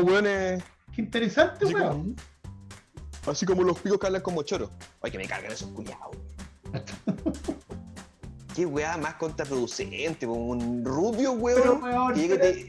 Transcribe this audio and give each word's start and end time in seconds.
Como 0.00 0.12
weones. 0.12 0.62
Qué 0.94 1.02
interesante, 1.02 1.64
Así 1.64 1.72
como- 1.74 1.84
weón. 1.86 2.16
Así 3.26 3.44
como 3.46 3.62
los 3.62 3.78
picos 3.78 3.98
que 3.98 4.06
hablan 4.06 4.22
como 4.22 4.42
choros. 4.42 4.70
Ay, 5.02 5.10
que 5.10 5.18
me 5.18 5.26
cargan 5.26 5.52
esos 5.52 5.68
culiados. 5.70 6.16
Qué 8.54 8.66
weá 8.66 8.96
más 8.96 9.14
contraproducente, 9.14 10.26
un 10.26 10.84
rubio, 10.84 11.38
Pero, 11.42 11.74
weón. 11.74 11.82
weón, 11.82 12.14
que 12.14 12.24
y 12.24 12.28
te- 12.28 12.68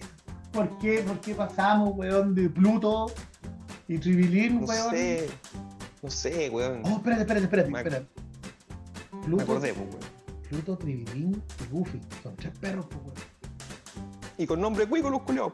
¿por 0.52 0.78
qué, 0.78 1.00
¿por 1.00 1.20
qué 1.22 1.34
pasamos, 1.34 1.94
weón, 1.98 2.36
de 2.36 2.50
Pluto 2.50 3.08
y 3.88 3.98
Tribilín, 3.98 4.62
No 4.62 4.68
weón? 4.68 4.92
sé. 4.92 5.30
No 6.04 6.10
sé, 6.12 6.50
weón. 6.52 6.82
Oh, 6.86 6.98
espérate, 6.98 7.22
espérate, 7.22 7.46
espérate, 7.46 7.72
Me- 7.72 7.80
espérate. 7.80 8.06
me 9.14 9.22
Pluto, 9.26 9.44
acordé, 9.44 9.74
po, 9.74 9.82
weón. 9.82 10.00
Pluto, 10.50 10.78
Tribilín 10.78 11.42
y 11.62 11.74
Goofy. 11.74 12.00
Son 12.22 12.36
tres 12.36 12.54
perros, 12.60 12.86
pues, 12.88 13.02
weón. 13.02 13.16
Y 14.38 14.46
con 14.46 14.62
nombre 14.62 14.86
cuico 14.88 15.10
los 15.10 15.22
culiados. 15.24 15.54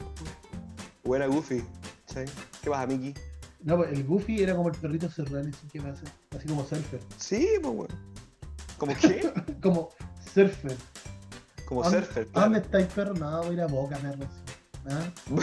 Buena 1.05 1.27
Goofy. 1.27 1.59
¿sí? 2.07 2.19
¿Qué 2.61 2.69
pasa, 2.69 2.87
Mickey? 2.87 3.13
No, 3.63 3.77
pues, 3.77 3.91
el 3.93 4.03
Goofy 4.03 4.41
era 4.43 4.55
como 4.55 4.69
el 4.69 4.75
perrito 4.75 5.09
serrano, 5.09 5.49
así 5.53 5.67
que 5.67 5.81
pasa. 5.81 6.03
Así 6.35 6.47
como 6.47 6.65
surfer. 6.65 6.99
Sí, 7.17 7.47
pues, 7.61 7.73
weón. 7.73 7.87
¿Cómo 8.77 8.93
qué? 9.01 9.31
Como 9.61 9.89
surfer. 10.33 10.75
Como 11.65 11.83
¿Dónde- 11.83 11.99
surfer. 11.99 12.31
¿Dónde 12.31 12.61
claro. 12.61 12.65
estáis, 12.65 12.87
perro? 12.87 13.13
No, 13.13 13.37
voy 13.43 13.49
a 13.51 13.53
ir 13.53 13.61
a 13.61 13.67
boca, 13.67 13.97
perro. 13.97 14.27
¿Ah? 14.89 15.11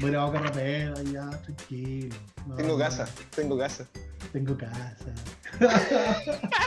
Voy 0.00 0.08
a 0.08 0.12
ir 0.12 0.16
a 0.16 0.24
boca 0.24 0.38
rapero, 0.40 0.94
ya, 1.02 1.28
tranquilo. 1.28 2.16
No, 2.46 2.54
Tengo 2.54 2.72
no, 2.72 2.78
casa, 2.78 3.06
tengo 3.36 3.58
casa. 3.58 3.86
Tengo 4.32 4.56
casa. 4.56 4.96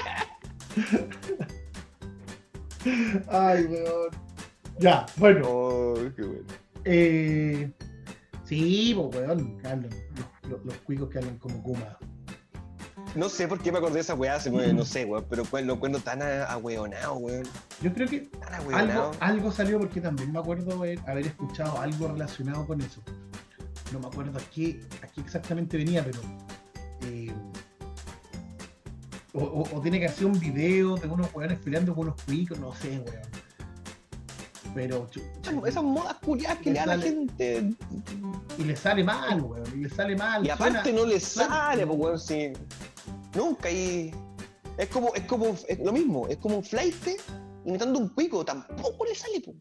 Ay, 3.30 3.64
weón. 3.66 4.10
Ya, 4.80 5.06
bueno. 5.18 5.42
Oh, 5.50 5.96
qué 6.16 6.22
bueno. 6.22 6.44
Eh, 6.86 7.72
sí, 8.46 8.94
pues, 8.96 9.16
weón, 9.24 9.58
hablan. 9.66 9.90
Los, 10.16 10.52
los, 10.52 10.66
los 10.66 10.78
cuicos 10.80 11.10
que 11.10 11.20
hablan 11.20 11.38
como 11.38 11.62
Kuma. 11.64 11.98
No 13.16 13.30
sé 13.30 13.48
por 13.48 13.60
qué 13.60 13.72
me 13.72 13.78
acordé 13.78 13.96
de 13.96 14.00
esa 14.02 14.16
weá, 14.16 14.40
me, 14.52 14.74
no 14.74 14.86
sé, 14.86 15.06
weón, 15.06 15.26
pero 15.30 15.44
lo 15.64 15.74
encuentro 15.74 16.02
tan 16.02 16.22
ahueonado, 16.22 17.16
weón. 17.16 17.44
Yo 17.82 17.94
creo 17.94 18.08
que 18.08 18.30
algo, 19.20 19.52
salió 19.52 19.78
porque 19.80 20.02
también 20.02 20.32
me 20.32 20.40
acuerdo 20.40 20.74
haber, 20.78 21.00
haber 21.08 21.28
escuchado 21.28 21.80
algo 21.80 22.08
relacionado 22.08 22.66
con 22.66 22.82
eso. 22.82 23.02
No 23.92 24.00
me 24.00 24.08
acuerdo 24.08 24.40
a 24.40 24.42
qué, 24.52 24.80
exactamente 25.18 25.78
venía, 25.78 26.04
pero. 26.04 26.20
eh, 27.06 27.32
o, 29.34 29.40
o- 29.44 29.78
o 29.78 29.82
tiene 29.82 30.00
que 30.00 30.06
hacer 30.08 30.26
un 30.26 30.40
video 30.40 30.96
de 30.96 31.08
unos 31.08 31.32
weones 31.36 31.60
peleando 31.60 31.94
con 31.94 32.08
unos 32.08 32.22
cuicos, 32.24 32.58
no 32.60 32.74
sé, 32.76 33.00
weón. 33.00 33.22
Pero. 34.74 35.08
Esas- 35.68 35.84
modas 35.84 36.16
culiadas 36.26 36.58
que 36.60 36.72
le 36.72 36.78
da 36.78 36.84
a 36.84 36.98
la 36.98 36.98
gente. 37.00 37.70
Y 38.58 38.64
le 38.64 38.76
sale 38.76 39.04
mal, 39.04 39.42
weón. 39.42 39.64
Y 39.74 39.84
le 39.84 39.90
sale 39.90 40.16
mal. 40.16 40.46
Y 40.46 40.50
aparte 40.50 40.92
no 40.94 41.06
le 41.06 41.20
sale, 41.20 41.86
pues, 41.88 42.00
weón, 42.00 42.20
sí. 42.20 42.54
Nunca 43.36 43.68
ahí. 43.70 44.14
Es 44.78 44.88
como, 44.90 45.14
es 45.14 45.24
como, 45.26 45.46
es 45.68 45.80
lo 45.80 45.92
mismo, 45.92 46.28
es 46.28 46.38
como 46.38 46.58
un 46.58 46.64
flight 46.64 46.96
imitando 47.66 48.00
un 48.00 48.10
cuico, 48.10 48.44
tampoco 48.44 49.06
le 49.06 49.16
sale, 49.16 49.42
pues. 49.44 49.58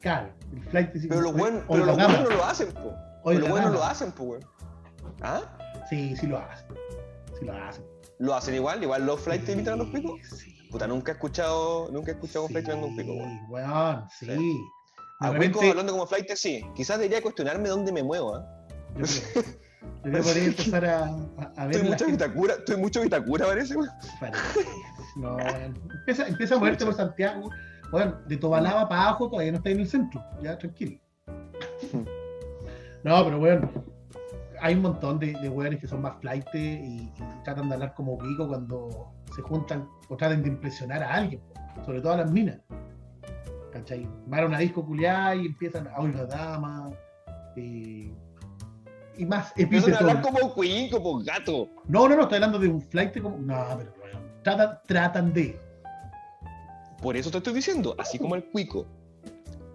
Claro, 0.00 0.32
el 0.52 0.62
flight 0.64 0.92
dice, 0.92 1.08
Pero 1.08 1.20
los 1.22 1.32
"Oye, 1.32 1.40
buenos, 1.40 1.62
pero 1.68 1.84
los 1.86 1.96
dama". 1.96 2.14
buenos 2.14 2.30
no 2.30 2.36
lo 2.36 2.44
hacen, 2.44 2.72
pues. 2.72 2.94
Pero 3.24 3.38
los 3.40 3.48
buenos 3.48 3.72
lo 3.72 3.78
dama. 3.78 3.90
hacen, 3.90 4.12
pues, 4.12 4.28
weón. 4.28 4.44
¿Ah? 5.22 5.42
Sí, 5.88 6.16
sí 6.16 6.26
lo 6.26 6.38
hacen. 6.38 6.66
Sí 7.38 7.44
lo 7.44 7.52
hacen. 7.52 7.84
Lo 8.18 8.34
hacen 8.34 8.54
igual, 8.54 8.82
igual 8.82 9.06
los 9.06 9.20
flights 9.20 9.48
imitan 9.48 9.74
a 9.74 9.76
los 9.76 9.88
cuicos. 9.88 10.20
Sí. 10.36 10.54
Puta, 10.70 10.86
nunca 10.86 11.12
he 11.12 11.14
escuchado, 11.14 11.88
nunca 11.92 12.10
he 12.10 12.14
escuchado 12.14 12.44
un 12.46 12.50
flight 12.50 12.66
imitando 12.66 12.86
un 12.88 12.94
cuico, 12.94 13.12
weón. 13.12 14.08
Sí, 14.18 14.26
weón, 14.26 14.40
sí. 14.40 14.60
A 15.26 15.70
hablando 15.70 15.92
como 15.92 16.06
flight, 16.06 16.30
sí. 16.34 16.64
Quizás 16.74 16.98
debería 16.98 17.22
cuestionarme 17.22 17.68
dónde 17.68 17.92
me 17.92 18.02
muevo, 18.02 18.36
¿ah? 18.36 18.46
yo 18.96 19.04
creo, 19.04 19.44
yo 19.44 20.02
creo 20.02 20.12
que 20.14 20.22
podría 20.22 20.44
empezar 20.44 20.84
a, 20.84 21.04
a- 21.04 21.52
a 21.56 21.66
ver 21.66 21.76
Estoy 21.76 21.90
mucho 21.90 22.06
Vitacura, 22.06 22.54
estoy 22.54 22.76
mucho 22.76 23.00
Vitacura, 23.02 23.46
parece. 23.46 23.74
Parece. 24.20 24.60
No, 25.16 25.36
empieza, 25.38 26.26
empieza 26.26 26.54
a 26.54 26.58
moverte 26.58 26.84
por 26.84 26.94
Santiago. 26.94 27.50
Bueno, 27.90 28.18
de 28.26 28.36
Tobalaba 28.36 28.88
para 28.88 29.02
abajo 29.08 29.28
todavía 29.30 29.52
no 29.52 29.58
está 29.58 29.70
en 29.70 29.80
el 29.80 29.88
centro. 29.88 30.22
Ya, 30.42 30.58
tranquilo. 30.58 30.98
No, 33.04 33.24
pero 33.24 33.38
bueno, 33.38 33.70
hay 34.60 34.74
un 34.74 34.82
montón 34.82 35.18
de, 35.18 35.32
de 35.34 35.48
weones 35.48 35.78
que 35.80 35.86
son 35.86 36.00
más 36.02 36.14
flight 36.20 36.46
y, 36.54 36.58
y 36.58 37.12
tratan 37.44 37.68
de 37.68 37.74
hablar 37.74 37.94
como 37.94 38.18
Kiko 38.18 38.48
cuando 38.48 39.12
se 39.34 39.42
juntan 39.42 39.88
o 40.08 40.16
tratan 40.16 40.42
de 40.42 40.48
impresionar 40.48 41.02
a 41.02 41.12
alguien, 41.14 41.40
sobre 41.84 42.00
todo 42.00 42.12
a 42.14 42.16
las 42.18 42.30
minas. 42.30 42.58
¿Cachai? 43.74 44.08
Van 44.26 44.44
a 44.44 44.46
una 44.46 44.58
disco 44.58 44.86
culiada 44.86 45.34
y 45.34 45.46
empiezan 45.46 45.88
a 45.88 45.98
oír 45.98 46.14
la 46.14 46.26
dama. 46.26 46.90
eh, 47.56 48.10
y 49.16 49.26
más 49.26 49.52
Empiezan 49.56 49.94
a 49.94 49.98
hablar 49.98 50.22
como 50.22 50.54
cuico, 50.54 51.02
pues 51.02 51.24
gato. 51.26 51.68
No, 51.88 52.08
no, 52.08 52.14
no, 52.16 52.22
estoy 52.22 52.36
hablando 52.36 52.58
de 52.60 52.68
un 52.68 52.80
flight 52.80 53.20
como. 53.20 53.36
No, 53.38 53.64
pero 53.76 53.92
tratan, 54.42 54.78
tratan 54.86 55.32
de. 55.32 55.58
Por 57.02 57.16
eso 57.16 57.30
te 57.30 57.38
estoy 57.38 57.52
diciendo, 57.54 57.94
así 57.98 58.18
como 58.18 58.34
el 58.36 58.44
cuico 58.44 58.86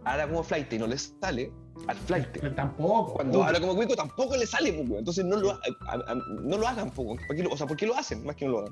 habla 0.05 0.27
como 0.27 0.43
flight 0.43 0.71
y 0.73 0.79
no 0.79 0.87
le 0.87 0.97
sale, 0.97 1.51
al 1.87 1.95
flight. 1.97 2.27
Pero 2.31 2.55
tampoco. 2.55 3.13
Cuando 3.15 3.43
habla 3.43 3.59
como 3.59 3.75
cuico 3.75 3.95
tampoco 3.95 4.35
le 4.37 4.47
sale, 4.47 4.71
pues, 4.73 4.87
weón. 4.89 4.99
Entonces 4.99 5.25
no 5.25 5.35
lo, 5.35 5.51
ha- 5.51 5.59
a- 5.87 6.11
a- 6.11 6.15
no 6.41 6.57
lo 6.57 6.67
hagan, 6.67 6.89
pues, 6.89 7.05
weón. 7.05 7.19
¿Por 7.27 7.35
qué 7.35 7.43
lo- 7.43 7.51
o 7.51 7.57
sea, 7.57 7.67
¿por 7.67 7.75
qué 7.77 7.85
lo 7.85 7.95
hacen? 7.97 8.23
Más 8.25 8.35
que 8.37 8.45
no 8.45 8.51
lo 8.53 8.59
hagan. 8.59 8.71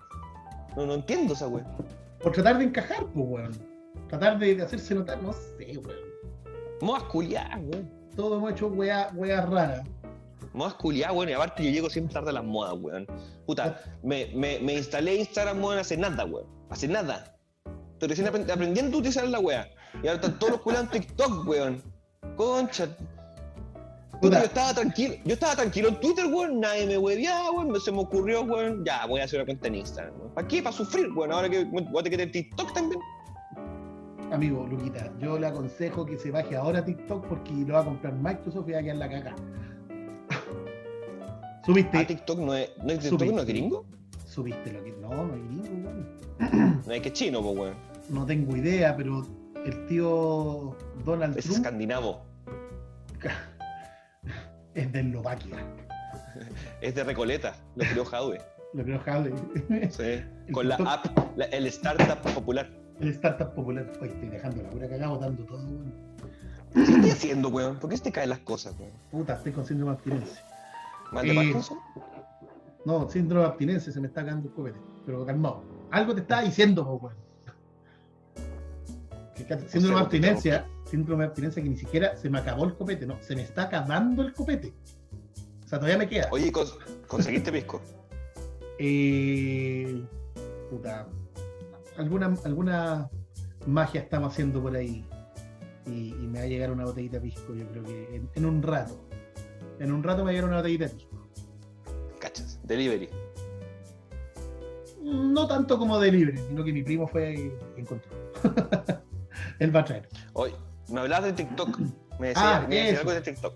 No, 0.77 0.85
no 0.85 0.93
entiendo 0.95 1.33
esa 1.33 1.47
weón. 1.47 1.67
Por 2.23 2.31
tratar 2.31 2.57
de 2.57 2.63
encajar, 2.65 3.05
pues, 3.13 3.25
weón. 3.27 3.76
Tratar 4.09 4.39
de, 4.39 4.55
de 4.55 4.63
hacerse 4.63 4.95
notar, 4.95 5.21
no 5.21 5.33
sé, 5.33 5.77
weón. 5.77 5.99
Modas 6.81 7.03
culiadas, 7.03 7.59
weón. 7.61 7.91
Todos 8.15 8.37
hemos 8.37 8.51
hecho 8.51 8.67
weas 8.67 9.13
weas 9.15 9.49
raras. 9.49 9.87
Modas 10.53 10.73
culiadas, 10.75 11.15
weón. 11.15 11.29
Y 11.29 11.33
aparte 11.33 11.63
yo 11.63 11.71
llego 11.71 11.89
siempre 11.89 12.13
tarde 12.13 12.29
a 12.29 12.33
las 12.33 12.43
modas, 12.43 12.75
weón. 12.79 13.05
Puta, 13.45 13.79
me, 14.03 14.27
me, 14.33 14.59
me 14.59 14.73
instalé 14.75 15.15
Instagram, 15.15 15.63
weón, 15.63 15.79
hace 15.79 15.97
nada, 15.97 16.25
weón. 16.25 16.45
Hace 16.69 16.87
nada. 16.87 17.35
Estoy 17.93 18.09
recién 18.09 18.27
aprend- 18.27 18.51
aprendiendo 18.51 18.97
a 18.97 18.99
utilizar 18.99 19.27
la 19.27 19.39
weá. 19.39 19.69
Y 20.03 20.07
ahora 20.07 20.13
están 20.13 20.37
todos 20.39 20.53
los 20.53 20.61
culiados 20.61 20.93
en 20.93 21.01
TikTok, 21.01 21.47
weón. 21.47 21.83
Concha. 22.35 22.87
Puta, 24.21 24.39
yo 24.39 24.45
estaba 24.45 24.73
tranquilo, 24.73 25.13
yo 25.25 25.33
estaba 25.35 25.55
tranquilo 25.55 25.89
en 25.89 25.99
Twitter, 25.99 26.25
weón, 26.25 26.59
nadie 26.59 26.87
me 26.87 26.97
hueveaba, 26.97 27.51
weón, 27.51 27.79
se 27.79 27.91
me 27.91 27.99
ocurrió, 27.99 28.41
weón, 28.41 28.83
ya, 28.83 29.05
voy 29.05 29.21
a 29.21 29.25
hacer 29.25 29.39
una 29.39 29.45
cuenta 29.45 29.67
en 29.67 29.75
Instagram, 29.75 30.19
weón. 30.19 30.33
¿Para 30.33 30.47
qué? 30.47 30.63
¿Para 30.63 30.75
sufrir, 30.75 31.11
weón? 31.13 31.31
Ahora 31.31 31.47
que 31.49 31.63
voy 31.65 31.99
a 31.99 32.03
tener 32.03 32.31
TikTok 32.31 32.73
también. 32.73 32.99
Amigo, 34.31 34.67
Luquita, 34.69 35.09
yo 35.19 35.39
le 35.39 35.47
aconsejo 35.47 36.05
que 36.05 36.17
se 36.17 36.31
baje 36.31 36.55
ahora 36.55 36.79
a 36.79 36.85
TikTok 36.85 37.25
porque 37.27 37.51
lo 37.53 37.73
va 37.75 37.81
a 37.81 37.85
comprar 37.85 38.13
Microsoft 38.13 38.67
y 38.69 38.73
va 38.73 38.79
a 38.79 38.83
quedar 38.83 38.97
la 38.97 39.09
caca. 39.09 39.35
Subiste, 41.65 41.97
Ah, 41.97 42.07
TikTok 42.07 42.39
no 42.39 42.53
es, 42.53 42.69
no 42.83 42.91
es 42.91 42.99
TikTok, 42.99 43.19
Subiste. 43.19 43.35
no 43.35 43.41
es 43.41 43.47
gringo. 43.47 43.85
subiste 44.25 44.71
lo 44.73 44.83
que. 44.83 44.91
No, 44.93 45.09
no 45.09 45.33
hay 45.33 45.41
gringo, 45.41 45.89
weón. 45.89 46.81
No 46.87 46.93
es 46.93 47.01
que 47.01 47.07
es 47.09 47.13
chino, 47.13 47.41
pues, 47.41 47.57
weón. 47.57 47.73
No 48.09 48.25
tengo 48.25 48.55
idea, 48.55 48.95
pero 48.95 49.25
el 49.65 49.85
tío 49.87 50.75
Donald 51.05 51.37
Es 51.37 51.45
Trump 51.45 51.57
escandinavo. 51.57 52.21
es 54.75 54.91
de 54.91 54.99
Eslovaquia. 54.99 55.55
Es 56.81 56.93
de 56.93 57.03
Recoleta, 57.03 57.55
lo 57.75 57.83
creó 57.85 58.05
Jadwe. 58.05 58.37
Lo 58.73 58.83
creo 58.83 58.99
Jale. 58.99 59.33
Sí. 59.89 60.51
Con 60.51 60.67
la 60.69 60.75
app, 60.75 61.07
la- 61.35 61.45
el 61.45 61.65
startup 61.67 62.19
popular. 62.33 62.69
El 62.99 63.09
startup 63.09 63.53
popular. 63.53 63.91
Hoy 64.01 64.09
estoy 64.09 64.29
dejando 64.29 64.63
la 64.63 64.69
pura 64.69 64.87
cagada 64.89 65.07
botando 65.09 65.43
todo, 65.45 65.59
weón. 65.59 65.93
¿Qué 66.73 66.81
estoy 66.81 67.09
haciendo, 67.11 67.49
weón? 67.49 67.77
¿Por 67.77 67.89
qué 67.89 67.97
se 67.97 68.03
te 68.03 68.11
caen 68.11 68.29
las 68.29 68.39
cosas, 68.39 68.75
weón? 68.79 68.91
Puta, 69.11 69.33
estoy 69.35 69.51
con 69.51 69.65
síndrome 69.65 69.91
de 69.91 69.95
abstinencia. 69.97 70.43
¿Mal 71.11 71.25
de 71.25 71.31
Eh, 71.31 71.35
Parkinson? 71.35 71.77
No, 72.85 73.09
síndrome 73.09 73.41
de 73.43 73.47
abstinencia, 73.47 73.93
se 73.93 73.99
me 73.99 74.07
está 74.07 74.23
cagando 74.23 74.47
el 74.49 74.53
copete. 74.53 74.79
Pero 75.05 75.25
calmado. 75.25 75.63
Algo 75.91 76.13
te 76.15 76.21
estaba 76.21 76.41
diciendo, 76.41 76.83
weón. 76.83 77.15
Síndrome 79.67 79.95
de 79.95 80.01
abstinencia, 80.01 80.65
síndrome 80.85 81.23
de 81.23 81.27
abstinencia 81.27 81.61
que 81.63 81.69
ni 81.69 81.77
siquiera 81.77 82.17
se 82.17 82.29
me 82.29 82.39
acabó 82.39 82.65
el 82.65 82.73
copete, 82.75 83.05
no, 83.05 83.21
se 83.21 83.35
me 83.35 83.43
está 83.43 83.63
acabando 83.63 84.23
el 84.23 84.33
copete. 84.33 84.73
O 85.63 85.67
sea, 85.67 85.77
todavía 85.79 85.97
me 85.99 86.09
queda. 86.09 86.27
Oye, 86.31 86.51
cons- 86.51 86.75
¿conseguiste 87.07 87.51
pisco? 87.51 87.79
Eh, 88.79 90.03
puta, 90.69 91.07
alguna, 91.97 92.33
alguna 92.45 93.09
magia 93.65 94.01
estamos 94.01 94.33
haciendo 94.33 94.61
por 94.61 94.75
ahí. 94.75 95.05
Y, 95.85 96.09
y 96.09 96.27
me 96.27 96.39
va 96.39 96.45
a 96.45 96.47
llegar 96.47 96.71
una 96.71 96.83
botellita 96.83 97.17
de 97.17 97.21
pisco, 97.21 97.53
yo 97.55 97.65
creo 97.69 97.83
que 97.83 98.15
en, 98.15 98.29
en 98.35 98.45
un 98.45 98.61
rato. 98.61 98.99
En 99.79 99.91
un 99.91 100.03
rato 100.03 100.19
me 100.19 100.25
va 100.25 100.29
a 100.29 100.33
llegar 100.33 100.49
una 100.49 100.57
botellita 100.57 100.85
de 100.87 100.95
pisco. 100.95 101.27
Cachas, 102.19 102.59
delivery. 102.63 103.09
No 105.03 105.47
tanto 105.47 105.77
como 105.77 105.99
de 105.99 106.11
libre, 106.11 106.37
sino 106.37 106.63
que 106.63 106.73
mi 106.73 106.83
primo 106.83 107.07
fue 107.07 107.33
y 107.33 107.79
encontró. 107.79 108.11
Él 109.59 109.73
va 109.75 109.79
a 109.81 109.85
traer. 109.85 110.09
Oye, 110.33 110.53
me 110.89 110.99
hablabas 110.99 111.25
de 111.25 111.33
TikTok. 111.33 111.79
Me 112.19 112.27
decías 112.29 112.45
Ah, 112.45 112.65
me 112.67 112.75
decías 112.75 112.91
eso. 112.93 112.99
algo 113.01 113.11
de 113.13 113.21
TikTok. 113.21 113.53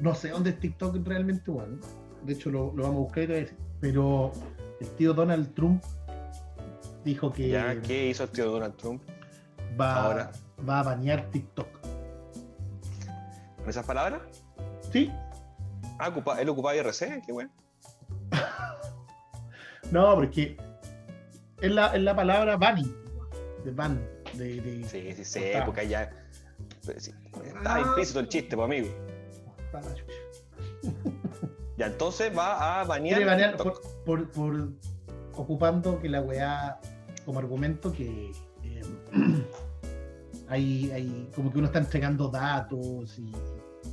No 0.00 0.14
sé 0.14 0.28
dónde 0.30 0.50
es 0.50 0.60
TikTok 0.60 0.96
realmente, 1.06 1.50
bueno. 1.50 1.78
De 2.24 2.32
hecho, 2.34 2.50
lo, 2.50 2.72
lo 2.74 2.84
vamos 2.84 2.96
a 2.96 3.00
buscar 3.00 3.24
y 3.24 3.26
te 3.26 3.32
voy 3.32 3.40
a 3.40 3.44
decir. 3.44 3.58
Pero 3.80 4.32
el 4.80 4.90
tío 4.90 5.12
Donald 5.14 5.52
Trump 5.54 5.82
dijo 7.04 7.32
que 7.32 7.48
¿Ya 7.48 7.80
qué 7.82 8.08
hizo 8.08 8.24
el 8.24 8.30
tío 8.30 8.50
Donald 8.50 8.76
Trump 8.76 9.02
va, 9.80 10.04
ahora? 10.04 10.32
va 10.68 10.80
a 10.80 10.82
banear 10.82 11.30
TikTok. 11.30 11.68
con 13.58 13.68
esas 13.68 13.84
palabras? 13.86 14.22
Sí, 14.92 15.10
Ah, 15.98 16.08
ocupa, 16.08 16.40
él 16.40 16.48
ocupaba 16.48 16.74
IRC, 16.74 17.22
qué 17.24 17.32
weón. 17.32 17.50
No, 19.90 20.14
porque 20.14 20.56
es 21.60 21.70
la, 21.70 21.94
es 21.94 22.02
la 22.02 22.16
palabra 22.16 22.56
banning, 22.56 22.92
de 23.64 23.70
ban, 23.70 24.00
de, 24.34 24.60
de- 24.60 24.84
Sí, 24.88 25.12
sí, 25.14 25.24
sí, 25.24 25.40
porque 25.64 25.82
allá. 25.82 26.10
pero 26.86 26.98
sí, 26.98 27.12
Está 27.44 27.80
implícito 27.80 28.20
el 28.20 28.28
chiste, 28.28 28.56
pues 28.56 28.64
amigo. 28.64 28.88
Ah. 29.72 29.80
Ya, 31.76 31.86
entonces 31.86 32.36
va 32.36 32.80
a 32.80 32.84
banear. 32.84 33.56
Por, 33.56 33.80
por, 34.04 34.30
por 34.30 34.68
ocupando 35.34 36.00
que 36.00 36.08
la 36.08 36.20
weá 36.20 36.78
como 37.24 37.38
argumento 37.38 37.92
que 37.92 38.30
eh, 38.62 38.82
hay, 40.48 40.90
hay 40.92 41.30
como 41.34 41.50
que 41.52 41.58
uno 41.58 41.66
está 41.66 41.78
entregando 41.78 42.28
datos 42.28 43.18
y 43.18 43.32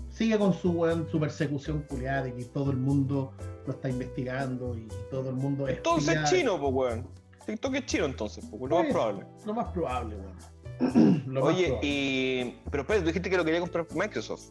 sigue 0.10 0.38
con 0.38 0.54
su 0.54 1.06
su 1.10 1.20
persecución 1.20 1.84
culiada 1.88 2.24
de 2.24 2.34
que 2.36 2.46
todo 2.46 2.72
el 2.72 2.78
mundo 2.78 3.34
lo 3.66 3.74
está 3.74 3.90
investigando 3.90 4.76
y 4.78 4.88
todo 5.10 5.30
el 5.30 5.36
mundo 5.36 5.68
es 5.68 5.78
Entonces 5.78 6.16
es 6.16 6.30
chino, 6.30 6.60
pues 6.60 6.74
weón. 6.74 7.08
TikTok 7.46 7.74
es 7.76 7.86
chino 7.86 8.06
entonces, 8.06 8.46
pues, 8.50 8.70
lo 8.70 8.78
más 8.84 8.92
probable. 8.92 9.26
Lo 9.46 9.54
más 9.54 9.68
probable, 9.74 10.16
weón. 10.18 10.52
Lo 11.28 11.42
más 11.46 11.54
Oye, 11.54 11.68
probable. 11.68 11.88
y. 11.90 12.56
Pero 12.72 12.86
tú 12.86 12.94
dijiste 13.06 13.30
que 13.30 13.38
lo 13.38 13.46
quería 13.46 13.60
comprar 13.60 13.86
Microsoft. 13.96 14.50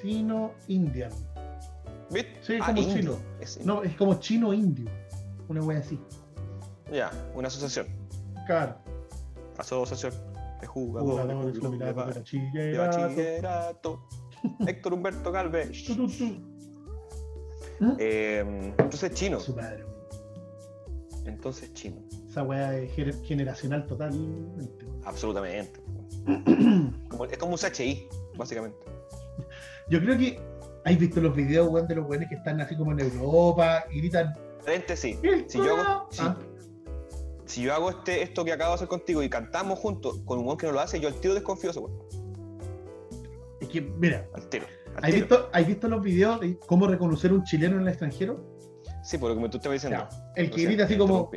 Sino 0.00 0.52
Indian. 0.68 1.10
¿Viste? 2.10 2.38
Sí, 2.42 2.54
Ah, 2.60 2.66
como 2.66 2.82
indio. 2.82 2.96
chino. 2.96 3.16
Es- 3.40 3.64
No, 3.64 3.82
es 3.82 3.94
como 3.96 4.14
chino 4.18 4.52
indio. 4.52 4.90
Una 5.48 5.62
wea 5.62 5.78
así. 5.78 5.98
Ya, 6.92 7.10
una 7.34 7.48
asociación. 7.48 7.86
Claro. 8.46 8.76
Asociación 9.58 10.12
de 10.60 10.66
jugadores, 10.66 11.34
Jugadores 11.34 11.58
club 11.58 11.78
de 11.78 11.92
bachillerato. 12.78 14.06
Héctor 14.66 14.94
Humberto 14.94 15.32
Galvez. 15.32 15.88
¿Mm? 17.80 17.96
Eh, 17.98 18.74
entonces 18.78 19.12
chino. 19.14 19.40
Su 19.40 19.52
weón. 19.54 19.86
Entonces 21.24 21.72
chino. 21.74 21.96
Esa 22.28 22.42
weá 22.42 22.76
es 22.76 22.90
gener- 22.96 23.22
generacional 23.24 23.86
totalmente. 23.86 24.86
Absolutamente. 25.04 25.80
Como- 27.08 27.24
es 27.24 27.38
como 27.38 27.52
un 27.52 27.58
CHI, 27.58 28.08
básicamente. 28.36 28.78
Yo 29.88 30.00
creo 30.00 30.16
que. 30.18 30.40
¿Has 30.84 30.98
visto 30.98 31.20
los 31.20 31.34
videos, 31.36 31.68
weón, 31.68 31.86
de 31.86 31.94
los 31.94 32.08
weones 32.08 32.28
que 32.28 32.34
están 32.34 32.60
así 32.60 32.76
como 32.76 32.90
en 32.92 32.98
Europa 33.00 33.84
y 33.92 33.98
gritan? 34.00 34.34
Frente 34.62 34.96
sí. 34.96 35.16
"El 35.22 35.48
Si 35.48 35.58
yo 35.58 35.76
hago- 35.76 35.76
culo"? 35.76 36.06
si- 36.10 36.22
Ah, 36.22 36.36
Si 37.44 37.62
yo 37.62 37.74
hago 37.74 37.90
este, 37.90 38.22
esto 38.22 38.44
que 38.44 38.52
acabo 38.52 38.70
de 38.70 38.74
hacer 38.76 38.88
contigo 38.88 39.22
y 39.22 39.28
cantamos 39.28 39.78
juntos 39.78 40.20
con 40.24 40.38
un 40.38 40.46
weón 40.46 40.56
que 40.58 40.66
no 40.66 40.72
lo 40.72 40.80
hace, 40.80 41.00
yo 41.00 41.08
al 41.08 41.14
tiro 41.14 41.34
desconfío 41.34 41.68
de 41.68 41.70
ese 41.72 41.80
weón. 41.80 41.98
es 43.60 43.68
que, 43.68 43.80
mira, 43.80 44.26
Al 44.34 44.48
tiro. 44.48 44.66
Al 44.96 45.04
¿has 45.04 45.10
tiro. 45.10 45.26
visto, 45.26 45.48
¿has 45.52 45.66
visto 45.66 45.88
los 45.88 46.02
videos 46.02 46.40
de 46.40 46.58
cómo 46.58 46.86
reconocer 46.86 47.32
un 47.32 47.42
chileno 47.44 47.76
en 47.76 47.82
el 47.82 47.88
extranjero? 47.88 48.44
Sí, 49.02 49.18
por 49.18 49.34
lo 49.34 49.42
que 49.42 49.48
tú 49.48 49.56
estabas 49.56 49.82
diciendo. 49.82 50.08
El 50.36 50.50
que 50.50 50.64
grita 50.64 50.84
así 50.84 50.94
te 50.94 50.98
como 50.98 51.30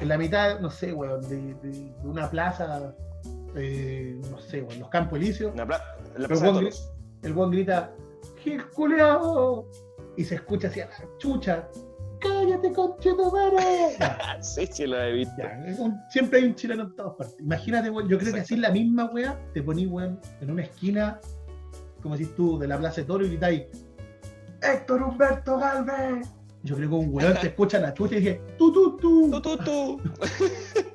en 0.00 0.08
la 0.08 0.18
mitad, 0.18 0.58
no 0.60 0.70
sé, 0.70 0.92
weón, 0.92 1.20
de, 1.28 1.54
de- 1.54 1.70
de 1.70 2.08
una 2.08 2.28
plaza, 2.28 2.94
eh, 3.54 4.20
no 4.30 4.38
sé, 4.40 4.62
weón, 4.62 4.80
los 4.80 4.88
Campos 4.88 5.18
Elíseos. 5.18 5.54
La, 5.54 5.64
plaza 5.66 5.86
el 7.22 7.32
weón 7.32 7.50
grita, 7.52 7.94
¡Gil 8.42 8.66
culeado! 8.70 9.70
Y 10.16 10.24
se 10.24 10.34
escucha 10.36 10.68
hacia 10.68 10.86
la 10.86 10.92
chucha. 11.18 11.68
¡Cállate, 12.44 12.72
conchetumare! 12.72 13.56
Ya, 13.98 14.18
Ah, 14.22 14.42
sí, 14.42 14.66
sí, 14.70 14.86
lo 14.86 15.00
he 15.02 15.12
visto. 15.12 15.34
ya, 15.38 15.64
es 15.66 15.78
un- 15.78 15.98
siempre 16.10 16.38
hay 16.40 16.44
un 16.46 16.54
chileno 16.54 16.82
en 16.84 16.94
todas 16.96 17.14
partes. 17.16 17.36
Imagínate, 17.40 17.90
weón, 17.90 18.08
yo 18.08 18.18
creo 18.18 18.32
que 18.34 18.40
así 18.40 18.56
la 18.56 18.70
misma 18.70 19.06
weá, 19.06 19.38
te 19.52 19.62
ponís, 19.62 19.88
weón, 19.88 20.20
en 20.40 20.50
una 20.50 20.62
esquina, 20.62 21.20
como 22.02 22.16
decís 22.16 22.34
tú, 22.34 22.58
de 22.58 22.68
la 22.68 22.78
Plaza 22.78 23.00
de 23.00 23.06
Toro 23.06 23.24
y 23.24 23.28
gritáis, 23.28 23.62
¡Héctor 24.62 25.02
Humberto 25.02 25.58
Galvez! 25.58 26.28
Yo 26.62 26.76
creo 26.76 26.88
que 26.88 26.94
un 26.94 27.08
weón 27.14 27.34
te 27.40 27.48
escucha 27.48 27.78
la 27.78 27.92
chucha 27.94 28.14
y 28.16 28.18
dije, 28.20 28.40
¡tú, 28.58 28.72
tú, 28.72 28.96
tú! 28.96 29.30
Tú, 29.30 29.40
tú, 29.40 29.56
tú. 29.58 30.00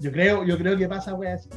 Yo 0.00 0.10
creo, 0.10 0.44
yo 0.44 0.58
creo 0.58 0.76
que 0.76 0.88
pasa, 0.88 1.14
weá, 1.14 1.34
así. 1.34 1.48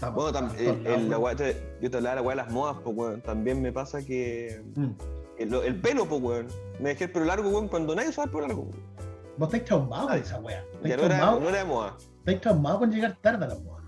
Bueno, 0.00 0.14
por 0.14 0.32
tam- 0.32 0.48
todos 0.48 0.60
el- 0.60 0.86
el- 0.86 1.10
la 1.10 1.18
weón. 1.18 1.22
weá 1.22 1.36
te- 1.36 1.76
yo 1.80 1.90
te 1.90 1.96
hablaba 1.98 2.16
de 2.16 2.20
la 2.22 2.26
weá 2.26 2.36
de 2.36 2.42
las 2.42 2.52
modas, 2.52 2.76
pues 2.82 2.96
weón. 2.96 3.20
También 3.22 3.60
me 3.62 3.72
pasa 3.72 4.02
que. 4.04 4.62
Mm. 4.74 4.90
El, 5.38 5.54
el 5.54 5.80
pelo, 5.80 6.06
pues 6.06 6.20
weón. 6.22 6.48
Me 6.80 6.90
dejé 6.90 7.04
el 7.04 7.12
pelo 7.12 7.24
largo, 7.26 7.48
weón, 7.50 7.68
cuando 7.68 7.94
nadie 7.94 8.08
usaba 8.08 8.26
el 8.26 8.30
pelo 8.30 8.46
largo. 8.46 8.62
weón. 8.62 8.90
Vos 9.36 9.48
estáis 9.48 9.64
traumados 9.64 10.12
de 10.12 10.18
esa 10.18 10.38
weá. 10.40 10.64
Ya 10.84 10.96
no 10.96 11.02
era, 11.04 11.18
no 11.32 11.48
era 11.48 11.58
de 11.58 11.64
moda. 11.64 11.96
estáis 12.18 12.40
traumados 12.40 12.78
con 12.80 12.90
llegar 12.92 13.16
tarde 13.20 13.44
a 13.44 13.48
la 13.48 13.54
moda. 13.56 13.80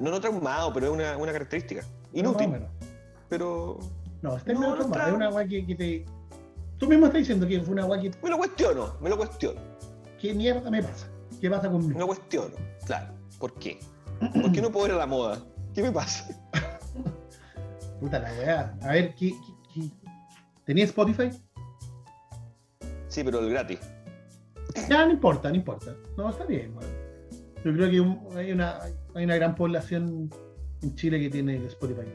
No, 0.00 0.10
no 0.10 0.20
traumado, 0.20 0.72
pero 0.72 0.86
es 0.86 0.92
una, 0.92 1.16
una 1.16 1.32
característica. 1.32 1.84
Inútil, 2.12 2.50
pero. 3.28 3.78
No, 4.22 4.36
estáis 4.36 4.58
medio 4.58 4.70
no 4.70 4.76
traumados. 4.76 4.92
trauma. 4.92 5.08
Es 5.08 5.14
una 5.14 5.30
weá 5.30 5.46
que, 5.48 5.66
que 5.66 5.74
te. 5.74 6.04
Tú 6.78 6.88
mismo 6.88 7.06
estás 7.06 7.20
diciendo 7.20 7.46
que 7.46 7.60
fue 7.60 7.72
una 7.74 7.86
weá 7.86 8.00
que. 8.00 8.10
Me 8.22 8.30
lo 8.30 8.38
cuestiono, 8.38 8.94
me 9.00 9.08
lo 9.10 9.16
cuestiono. 9.16 9.60
¿Qué 10.20 10.32
mierda 10.34 10.70
me 10.70 10.82
pasa? 10.82 11.06
¿Qué 11.40 11.50
pasa 11.50 11.68
Me 11.68 11.72
conmigo? 11.72 12.00
lo 12.00 12.06
cuestiono. 12.06 12.54
Claro. 12.86 13.12
¿Por 13.38 13.54
qué? 13.54 13.78
¿Por 14.30 14.52
qué 14.52 14.62
no 14.62 14.70
puedo 14.70 14.86
ir 14.86 14.92
a 14.92 14.96
la 14.96 15.06
moda? 15.06 15.38
¿Qué 15.74 15.82
me 15.82 15.90
pasa? 15.90 16.28
Puta 18.00 18.18
la 18.18 18.32
weá. 18.32 18.74
A 18.82 18.92
ver, 18.92 19.14
¿qué, 19.14 19.30
qué, 19.30 19.80
qué? 19.80 19.90
¿Tenías 20.64 20.90
Spotify? 20.90 21.30
Sí, 23.08 23.22
pero 23.24 23.40
el 23.40 23.50
gratis. 23.50 23.80
Ya, 24.88 25.04
no 25.04 25.12
importa, 25.12 25.50
no 25.50 25.56
importa. 25.56 25.94
No, 26.16 26.30
está 26.30 26.44
bien, 26.44 26.74
weón. 26.76 26.90
Yo 27.64 27.72
creo 27.72 27.90
que 27.90 28.38
hay, 28.38 28.52
una, 28.52 28.80
hay 29.14 29.24
una 29.24 29.36
gran 29.36 29.54
población 29.54 30.30
en 30.82 30.94
Chile 30.96 31.20
que 31.20 31.30
tiene 31.30 31.56
el 31.56 31.66
Spotify. 31.66 32.06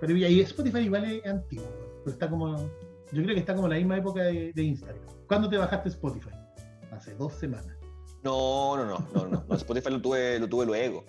Pero 0.00 0.16
y 0.16 0.24
ahí 0.24 0.40
Spotify 0.40 0.80
igual 0.80 1.04
es 1.04 1.26
antiguo. 1.26 1.66
Pero 2.04 2.12
está 2.12 2.28
como. 2.28 2.56
Yo 2.56 3.22
creo 3.22 3.34
que 3.34 3.40
está 3.40 3.54
como 3.54 3.66
en 3.66 3.72
la 3.72 3.78
misma 3.78 3.96
época 3.96 4.22
de, 4.22 4.52
de 4.52 4.62
Instagram. 4.62 5.02
¿Cuándo 5.26 5.48
te 5.48 5.56
bajaste 5.56 5.88
Spotify? 5.88 6.30
Hace 6.92 7.14
dos 7.14 7.32
semanas. 7.34 7.77
No, 8.22 8.76
no, 8.76 8.84
no, 8.84 9.08
no, 9.14 9.26
no. 9.26 9.44
no, 9.48 9.54
Spotify 9.56 9.90
lo 9.90 10.00
tuve, 10.00 10.38
lo 10.38 10.48
tuve 10.48 10.66
luego. 10.66 11.04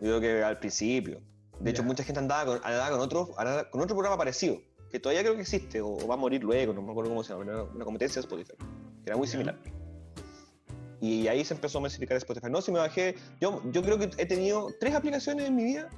Yo 0.00 0.18
creo 0.18 0.20
que 0.20 0.44
al 0.44 0.58
principio. 0.58 1.20
De 1.60 1.70
hecho, 1.70 1.82
mucha 1.82 2.02
gente 2.02 2.18
andaba 2.18 2.44
con, 2.44 2.60
andaba 2.64 2.90
con 2.90 3.00
otro, 3.00 3.34
andaba 3.38 3.70
con 3.70 3.80
otro 3.80 3.94
programa 3.94 4.18
parecido, 4.18 4.58
que 4.90 4.98
todavía 4.98 5.22
creo 5.22 5.34
que 5.34 5.42
existe, 5.42 5.80
o, 5.80 5.88
o 5.88 6.06
va 6.06 6.14
a 6.14 6.16
morir 6.16 6.42
luego, 6.42 6.72
no 6.72 6.82
me 6.82 6.90
acuerdo 6.90 7.10
cómo 7.10 7.22
se 7.22 7.32
llama, 7.32 7.44
era 7.44 7.62
una 7.62 7.84
competencia 7.84 8.20
de 8.20 8.26
Spotify, 8.26 8.54
que 9.02 9.10
era 9.10 9.16
muy 9.16 9.26
similar. 9.26 9.58
Y 11.00 11.28
ahí 11.28 11.44
se 11.44 11.54
empezó 11.54 11.78
a 11.78 11.80
masificar 11.82 12.16
Spotify. 12.16 12.46
No, 12.50 12.60
si 12.60 12.72
me 12.72 12.78
bajé, 12.78 13.14
yo, 13.40 13.62
yo 13.70 13.82
creo 13.82 13.98
que 13.98 14.10
he 14.16 14.26
tenido 14.26 14.68
tres 14.80 14.94
aplicaciones 14.94 15.46
en 15.46 15.54
mi 15.54 15.64
vida 15.64 15.90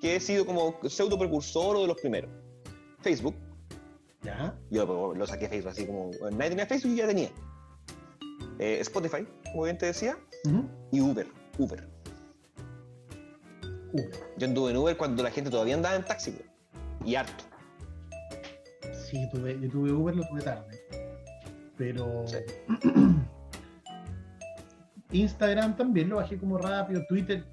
que 0.00 0.16
he 0.16 0.20
sido 0.20 0.46
como 0.46 0.78
pseudo 0.88 1.18
precursor 1.18 1.76
o 1.76 1.80
de 1.82 1.88
los 1.88 2.00
primeros. 2.00 2.30
Facebook, 3.00 3.34
¿Ya? 4.22 4.56
yo 4.70 5.14
lo 5.14 5.26
saqué 5.26 5.48
Facebook 5.48 5.72
así 5.72 5.86
como, 5.86 6.10
nadie 6.32 6.50
tenía 6.50 6.66
Facebook 6.66 6.92
y 6.92 6.96
ya 6.96 7.06
tenía. 7.06 7.30
Eh, 8.58 8.78
Spotify, 8.80 9.26
como 9.44 9.64
bien 9.64 9.78
te 9.78 9.86
decía, 9.86 10.16
y 10.92 11.00
Uber, 11.00 11.26
Uber. 11.58 11.88
Uber. 13.92 14.10
Yo 14.36 14.46
anduve 14.46 14.70
en 14.70 14.76
Uber 14.76 14.96
cuando 14.96 15.22
la 15.22 15.30
gente 15.30 15.50
todavía 15.50 15.74
andaba 15.74 15.96
en 15.96 16.04
taxi, 16.04 16.32
güey. 16.32 16.44
Y 17.04 17.14
harto. 17.14 17.44
Sí, 18.92 19.28
tuve, 19.32 19.58
yo 19.60 19.70
tuve 19.70 19.92
Uber, 19.92 20.16
lo 20.16 20.26
tuve 20.28 20.42
tarde. 20.42 20.80
Pero. 21.76 22.24
Sí. 22.26 22.38
Instagram 25.12 25.76
también 25.76 26.08
lo 26.08 26.16
bajé 26.16 26.36
como 26.38 26.58
rápido, 26.58 27.04
Twitter. 27.08 27.44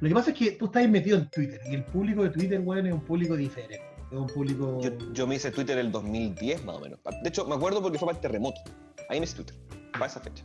Lo 0.00 0.08
que 0.08 0.14
pasa 0.14 0.30
es 0.30 0.38
que 0.38 0.52
tú 0.52 0.66
estás 0.66 0.88
metido 0.88 1.18
en 1.18 1.28
Twitter 1.28 1.60
y 1.68 1.74
el 1.74 1.84
público 1.84 2.22
de 2.22 2.30
Twitter, 2.30 2.60
bueno, 2.60 2.88
es 2.88 2.94
un 2.94 3.04
público 3.04 3.36
diferente. 3.36 3.82
Es 4.10 4.16
un 4.16 4.26
público. 4.26 4.80
Yo, 4.80 4.90
yo 5.12 5.26
me 5.26 5.34
hice 5.34 5.50
Twitter 5.50 5.76
el 5.78 5.92
2010 5.92 6.64
más 6.64 6.76
o 6.76 6.80
menos. 6.80 7.00
De 7.22 7.28
hecho, 7.28 7.44
me 7.46 7.54
acuerdo 7.54 7.82
porque 7.82 7.98
fue 7.98 8.06
para 8.06 8.16
el 8.16 8.22
terremoto. 8.22 8.60
Ahí 9.08 9.20
me 9.20 9.24
hice 9.24 9.36
Twitter. 9.36 9.56
Para 10.00 10.10
esa 10.10 10.20
fecha. 10.20 10.44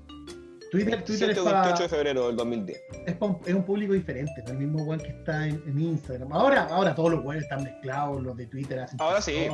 Twitter, 0.72 1.04
Twitter 1.06 1.30
7 1.30 1.32
es, 1.34 1.38
o 1.40 1.44
pa- 1.46 1.62
28 1.62 1.84
de 1.84 1.90
febrero 1.90 2.28
del 2.28 2.36
2010. 2.36 2.78
es, 3.06 3.16
pa 3.16 3.26
un, 3.28 3.40
es 3.46 3.54
un 3.54 3.64
público 3.64 3.94
diferente, 3.94 4.34
no 4.40 4.44
es 4.46 4.52
el 4.52 4.58
mismo 4.58 4.84
weón 4.84 5.00
que 5.00 5.08
está 5.10 5.48
en, 5.48 5.64
en 5.68 5.80
Instagram. 5.80 6.34
Ahora, 6.34 6.64
ahora 6.64 6.94
todos 6.94 7.12
los 7.12 7.24
weones 7.24 7.44
están 7.44 7.64
mezclados, 7.64 8.22
los 8.22 8.36
de 8.36 8.48
Twitter 8.48 8.80
hacen 8.80 9.00
Ahora 9.00 9.22
sí. 9.22 9.48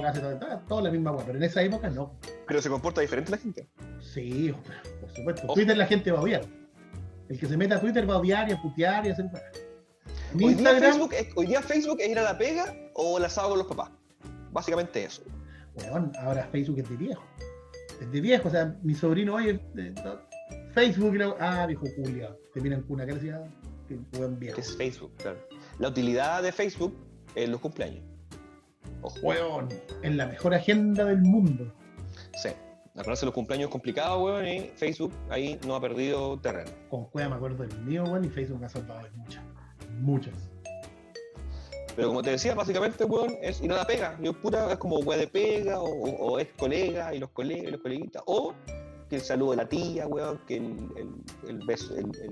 Toda 0.67 0.81
la 0.81 0.89
misma 0.89 1.11
weón, 1.11 1.25
pero 1.25 1.37
en 1.37 1.43
esa 1.43 1.61
época 1.61 1.89
no. 1.89 2.17
Pero 2.47 2.61
se 2.61 2.69
comporta 2.69 3.01
diferente 3.01 3.29
la 3.29 3.37
gente. 3.37 3.67
Sí, 3.99 4.53
por 4.99 5.11
supuesto. 5.11 5.43
Ojo. 5.45 5.53
Twitter 5.53 5.77
la 5.77 5.85
gente 5.85 6.11
va 6.11 6.19
a 6.19 6.21
odiar. 6.23 6.41
El 7.29 7.39
que 7.39 7.45
se 7.45 7.55
meta 7.55 7.75
a 7.75 7.79
Twitter 7.79 8.09
va 8.09 8.15
a 8.15 8.17
odiar 8.17 8.49
y 8.49 8.53
a 8.53 8.61
putear 8.61 9.05
y 9.05 9.09
a 9.09 9.13
hacer. 9.13 9.25
En 9.25 9.33
Hoy 10.33 10.39
día, 10.39 10.49
Instagram, 10.53 10.81
Facebook 10.91 11.13
es, 11.13 11.27
hoy 11.35 11.45
día 11.45 11.61
Facebook 11.61 11.97
es 11.99 12.09
ir 12.09 12.17
a 12.19 12.23
la 12.23 12.37
pega 12.37 12.73
o 12.95 13.17
el 13.19 13.25
asado 13.25 13.49
con 13.49 13.59
los 13.59 13.67
papás. 13.67 13.91
Básicamente 14.51 15.03
eso. 15.03 15.21
weón, 15.75 16.11
ahora 16.19 16.47
Facebook 16.51 16.79
es 16.79 16.89
de 16.89 16.95
viejo. 16.97 17.23
De 18.05 18.21
viejo, 18.21 18.47
o 18.47 18.51
sea, 18.51 18.75
mi 18.83 18.93
sobrino 18.95 19.35
hoy 19.35 19.59
de- 19.73 19.93
Facebook, 20.73 21.15
la- 21.15 21.35
ah, 21.39 21.65
viejo 21.67 21.85
Julia, 21.95 22.35
te 22.53 22.61
miran 22.61 22.81
con 22.83 22.93
una 22.93 23.05
cara 23.05 23.19
qué 23.87 23.97
buen 24.17 24.39
viejo. 24.39 24.55
Que 24.55 24.61
es 24.61 24.75
Facebook, 24.75 25.11
claro. 25.17 25.37
La 25.79 25.89
utilidad 25.89 26.41
de 26.43 26.51
Facebook 26.51 26.95
es 27.35 27.49
los 27.49 27.59
cumpleaños. 27.59 28.03
Ojo. 29.01 29.19
Weón, 29.21 29.69
en 30.03 30.17
la 30.17 30.27
mejor 30.27 30.53
agenda 30.53 31.05
del 31.05 31.21
mundo. 31.21 31.73
Sí. 32.41 32.49
Acordarse 32.93 33.25
los 33.25 33.33
cumpleaños 33.33 33.67
es 33.67 33.71
complicado, 33.71 34.23
weón, 34.23 34.47
y 34.47 34.59
Facebook 34.75 35.13
ahí 35.29 35.59
no 35.65 35.75
ha 35.75 35.81
perdido 35.81 36.37
terreno. 36.39 36.69
Con 36.89 37.05
cueva 37.05 37.29
me 37.29 37.35
acuerdo 37.35 37.65
del 37.65 37.79
mío, 37.81 38.03
weón, 38.03 38.25
y 38.25 38.29
Facebook 38.29 38.59
me 38.59 38.65
ha 38.65 38.69
salvado 38.69 39.03
de 39.03 39.11
muchas. 39.11 39.43
Muchas. 39.99 40.50
Pero 41.95 42.07
como 42.09 42.21
te 42.21 42.31
decía, 42.31 42.55
básicamente, 42.55 43.03
weón, 43.03 43.35
es 43.41 43.61
ir 43.61 43.71
a 43.71 43.77
la 43.77 43.85
pega. 43.85 44.17
Yo 44.21 44.33
puta, 44.33 44.71
es 44.71 44.77
como 44.77 44.97
weón 44.99 45.19
de 45.19 45.27
pega, 45.27 45.79
o, 45.79 45.87
o 45.87 46.39
es 46.39 46.47
colega, 46.57 47.13
y 47.13 47.19
los 47.19 47.29
colegas, 47.31 47.67
y 47.67 47.71
los 47.71 47.81
coleguitas. 47.81 48.23
O 48.25 48.53
que 49.09 49.17
el 49.17 49.21
saludo 49.21 49.51
de 49.51 49.57
la 49.57 49.67
tía, 49.67 50.07
weón, 50.07 50.39
que 50.47 50.57
el, 50.57 50.77
el, 50.95 51.49
el 51.49 51.65
beso, 51.65 51.93
el, 51.95 52.05
el 52.05 52.31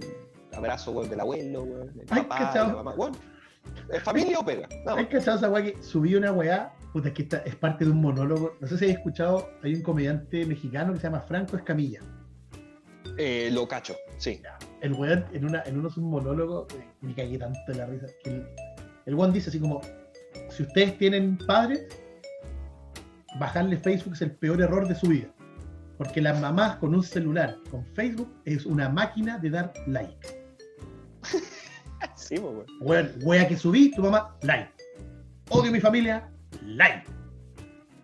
abrazo, 0.54 0.92
weón, 0.92 1.10
del 1.10 1.20
abuelo, 1.20 1.64
weón, 1.64 1.94
del 1.94 2.08
Ay, 2.10 2.22
papá, 2.24 2.54
de 2.54 2.60
la 2.60 2.76
mamá. 2.76 2.94
Weón, 2.96 3.12
es 3.92 4.02
familia 4.02 4.40
o 4.40 4.46
pega. 4.46 4.68
Nada 4.86 4.92
¿Has 4.92 5.04
más. 5.04 5.08
cachado 5.08 5.38
esa 5.38 5.50
weá 5.50 5.64
que 5.64 5.84
subí 5.84 6.16
una 6.16 6.32
weá? 6.32 6.74
Puta, 6.94 7.10
es 7.10 7.14
que 7.14 7.22
esta 7.24 7.38
es 7.40 7.56
parte 7.56 7.86
de 7.86 7.92
un 7.92 8.02
monólogo. 8.02 8.56
No 8.62 8.68
sé 8.68 8.78
si 8.78 8.86
habéis 8.86 8.98
escuchado, 8.98 9.50
hay 9.62 9.76
un 9.76 9.84
comediante 9.84 10.46
mexicano 10.46 10.94
que 10.94 11.00
se 11.00 11.04
llama 11.04 11.22
Franco 11.22 11.58
Escamilla. 11.58 12.00
Eh, 13.18 13.50
lo 13.52 13.68
cacho, 13.68 13.96
sí. 14.18 14.42
El 14.82 14.94
weón, 14.94 15.26
en, 15.34 15.46
una, 15.46 15.62
en 15.64 15.78
uno 15.78 15.90
de 15.90 15.94
sus 15.94 16.04
monólogos, 16.04 16.74
eh, 16.74 16.88
me 17.02 17.14
cagué 17.14 17.38
tanto 17.38 17.60
de 17.68 17.76
la 17.76 17.86
risa. 17.86 18.08
que 18.24 18.30
el, 18.30 18.48
el 19.10 19.16
weón 19.16 19.34
dice 19.34 19.50
así 19.50 19.60
como: 19.60 19.82
si 20.50 20.64
ustedes 20.64 20.98
tienen 20.98 21.38
padres, 21.38 21.86
bajarle 23.40 23.78
Facebook 23.78 24.14
es 24.14 24.22
el 24.22 24.32
peor 24.32 24.62
error 24.62 24.88
de 24.88 24.96
su 24.96 25.08
vida. 25.08 25.28
Porque 25.98 26.22
las 26.22 26.40
mamás 26.40 26.78
con 26.78 26.96
un 26.96 27.04
celular, 27.04 27.58
con 27.72 27.86
Facebook, 27.94 28.32
es 28.46 28.66
una 28.66 28.88
máquina 28.88 29.38
de 29.40 29.50
dar 29.50 29.74
like. 29.88 30.28
Sí, 32.16 32.36
pues, 32.38 32.54
weón. 32.54 32.66
Weón, 32.82 33.12
wea 33.24 33.48
que 33.48 33.58
subí, 33.58 33.92
tu 33.92 34.02
mamá, 34.04 34.36
like. 34.44 34.70
Odio 35.50 35.70
a 35.70 35.74
mi 35.74 35.80
familia, 35.82 36.30
like. 36.64 37.04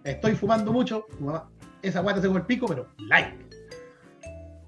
Estoy 0.04 0.34
fumando 0.36 0.74
mucho, 0.74 1.06
tu 1.18 1.26
mamá, 1.26 1.50
esa 1.84 2.02
guata 2.02 2.20
se 2.22 2.28
come 2.28 2.40
el 2.40 2.46
pico, 2.48 2.66
pero 2.66 2.88
like. 3.08 3.38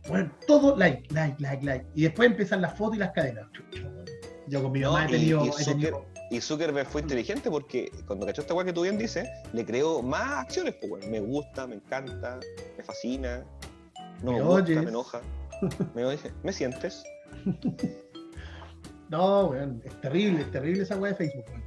Bueno, 0.07 0.31
todo 0.47 0.77
like, 0.77 1.11
like, 1.13 1.41
like, 1.41 1.65
like. 1.65 1.85
Y 1.95 2.03
después 2.03 2.29
empiezan 2.29 2.61
las 2.61 2.77
fotos 2.77 2.95
y 2.97 2.99
las 2.99 3.11
cadenas. 3.11 3.47
Yo 4.47 4.61
con 4.63 4.71
mi 4.71 4.79
No, 4.79 4.91
mamá 4.93 5.05
he 5.05 5.09
tenido, 5.11 5.43
he 5.59 5.65
tenido- 5.65 6.05
Y 6.29 6.41
Zuckerberg 6.41 6.87
fue 6.87 7.01
inteligente 7.01 7.49
porque 7.49 7.89
cuando 8.05 8.25
cachó 8.25 8.41
esta 8.41 8.53
weá 8.53 8.65
que 8.65 8.73
tú 8.73 8.81
bien 8.81 8.97
dices, 8.97 9.27
le 9.53 9.65
creó 9.65 10.01
más 10.01 10.45
acciones, 10.45 10.75
pues. 10.75 11.07
Me 11.07 11.19
gusta, 11.21 11.65
me 11.67 11.75
encanta, 11.75 12.39
me 12.77 12.83
fascina, 12.83 13.43
no 14.23 14.31
me, 14.33 14.37
Me 14.39 14.43
gusta, 14.43 14.63
oyes. 14.63 14.83
me 14.83 14.89
enoja. 14.89 15.21
Me, 15.95 16.05
oyes, 16.05 16.31
¿me 16.43 16.51
sientes? 16.53 17.03
No, 19.09 19.47
weón, 19.47 19.81
es 19.85 20.01
terrible, 20.01 20.41
es 20.41 20.51
terrible 20.51 20.83
esa 20.83 20.97
weá 20.97 21.11
de 21.11 21.17
Facebook. 21.17 21.45
weón. 21.47 21.63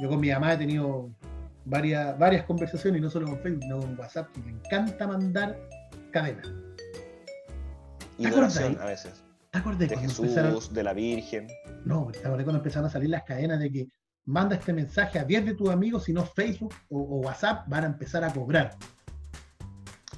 Yo 0.00 0.08
con 0.08 0.18
mi 0.20 0.30
mamá 0.30 0.54
he 0.54 0.56
tenido 0.56 1.08
varias, 1.64 2.18
varias 2.18 2.44
conversaciones, 2.46 2.98
y 2.98 3.02
no 3.02 3.10
solo 3.10 3.26
con 3.26 3.38
Facebook, 3.38 3.62
sino 3.62 3.78
con 3.78 3.98
WhatsApp, 3.98 4.32
que 4.32 4.40
me 4.40 4.50
encanta 4.50 5.06
mandar 5.06 5.56
cadenas. 6.10 6.48
Y 8.18 8.24
¿Te 8.24 8.30
de 8.30 8.36
oración 8.36 8.64
acuerdas? 8.72 8.84
a 8.84 8.88
veces. 8.88 9.23
¿Te 9.54 9.58
acuerdas 9.60 9.78
De 9.88 9.94
cuando 9.94 10.08
Jesús, 10.08 10.26
empezaron? 10.36 10.74
de 10.74 10.82
la 10.82 10.92
Virgen. 10.92 11.46
No, 11.84 12.08
te 12.10 12.18
acordé 12.26 12.42
cuando 12.42 12.58
empezaron 12.58 12.86
a 12.88 12.90
salir 12.90 13.08
las 13.08 13.22
cadenas 13.22 13.60
de 13.60 13.70
que 13.70 13.88
manda 14.24 14.56
este 14.56 14.72
mensaje 14.72 15.16
a 15.20 15.24
10 15.24 15.46
de 15.46 15.54
tus 15.54 15.70
amigos, 15.70 16.02
si 16.04 16.12
no 16.12 16.24
Facebook 16.26 16.74
o, 16.88 16.98
o 16.98 17.16
WhatsApp 17.20 17.68
van 17.68 17.84
a 17.84 17.86
empezar 17.86 18.24
a 18.24 18.32
cobrar. 18.32 18.74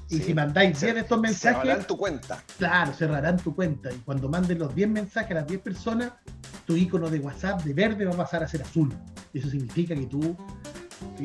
Y 0.09 0.17
si 0.21 0.33
mandáis 0.33 0.77
Se- 0.79 0.87
10 0.87 0.95
de 0.95 1.01
estos 1.01 1.19
mensajes, 1.21 1.59
hablan 1.59 1.85
tu 1.85 1.97
cuenta. 1.97 2.41
claro, 2.57 2.93
cerrarán 2.93 3.37
tu 3.37 3.53
cuenta. 3.53 3.91
Y 3.91 3.97
cuando 3.97 4.27
mandes 4.27 4.57
los 4.57 4.73
10 4.73 4.89
mensajes 4.89 5.29
a 5.31 5.35
las 5.35 5.47
10 5.47 5.61
personas, 5.61 6.13
tu 6.65 6.75
icono 6.75 7.07
de 7.09 7.19
WhatsApp 7.19 7.61
de 7.61 7.73
verde 7.75 8.05
va 8.05 8.13
a 8.15 8.17
pasar 8.17 8.41
a 8.41 8.47
ser 8.47 8.63
azul. 8.63 8.91
Eso 9.35 9.49
significa 9.51 9.93
que 9.93 10.07
tú 10.07 10.35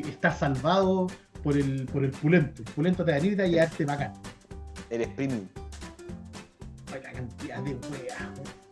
estás 0.07 0.37
salvado 0.37 1.07
por 1.41 1.57
el, 1.57 1.87
por 1.87 2.03
el 2.05 2.11
pulento. 2.11 2.61
El 2.63 2.71
pulento 2.73 3.03
te 3.03 3.11
va 3.11 3.17
a 3.17 3.21
y 3.25 3.35
te 3.35 3.41
a 3.41 3.47
llevarte 3.47 3.85
bacán. 3.85 4.13
Eres 4.91 5.07
premium. 5.15 5.47
De 7.61 7.71
weón. 7.73 7.81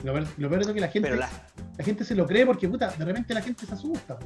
Lo 0.03 0.13
peor, 0.13 0.27
lo 0.37 0.49
peor 0.49 0.61
es 0.61 0.67
que 0.67 0.79
la 0.79 0.87
gente 0.87 1.15
la, 1.15 1.29
la 1.77 1.83
gente 1.83 2.03
se 2.03 2.15
lo 2.15 2.25
cree 2.25 2.45
porque, 2.45 2.67
puta, 2.67 2.89
de 2.89 3.05
repente 3.05 3.33
la 3.33 3.41
gente 3.41 3.65
se 3.65 3.73
asusta. 3.73 4.17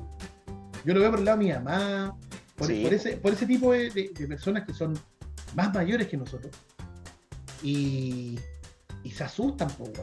Yo 0.85 0.93
lo 0.93 0.99
veo 1.01 1.09
por 1.09 1.19
el 1.19 1.25
lado 1.25 1.37
de 1.39 1.43
mi 1.45 1.51
mamá, 1.51 2.15
por, 2.55 2.67
Sí. 2.67 2.83
por 2.83 2.93
ese, 2.93 3.17
por 3.17 3.33
ese 3.33 3.45
tipo 3.45 3.71
de, 3.73 3.89
de- 3.89 4.11
de 4.17 4.27
personas 4.27 4.63
que 4.65 4.73
son 4.73 4.97
más 5.55 5.73
mayores 5.73 6.07
que 6.07 6.15
nosotros. 6.17 6.53
Y, 7.63 8.39
y 9.03 9.11
se 9.11 9.23
asustan, 9.23 9.67
weón. 9.79 9.93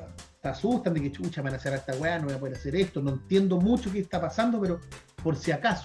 Se 0.42 0.48
asustan 0.48 0.94
de 0.94 1.00
que 1.02 1.12
chucha 1.12 1.40
me 1.40 1.50
van 1.50 1.54
a 1.54 1.56
hacer 1.56 1.72
esta 1.74 1.92
weá, 1.94 2.18
no 2.18 2.24
voy 2.26 2.34
a 2.34 2.38
poder 2.40 2.56
hacer 2.56 2.74
esto, 2.74 3.00
no 3.00 3.10
entiendo 3.10 3.58
mucho 3.60 3.92
qué 3.92 4.00
está 4.00 4.20
pasando, 4.20 4.60
pero 4.60 4.80
por 5.22 5.36
si 5.36 5.52
acaso. 5.52 5.84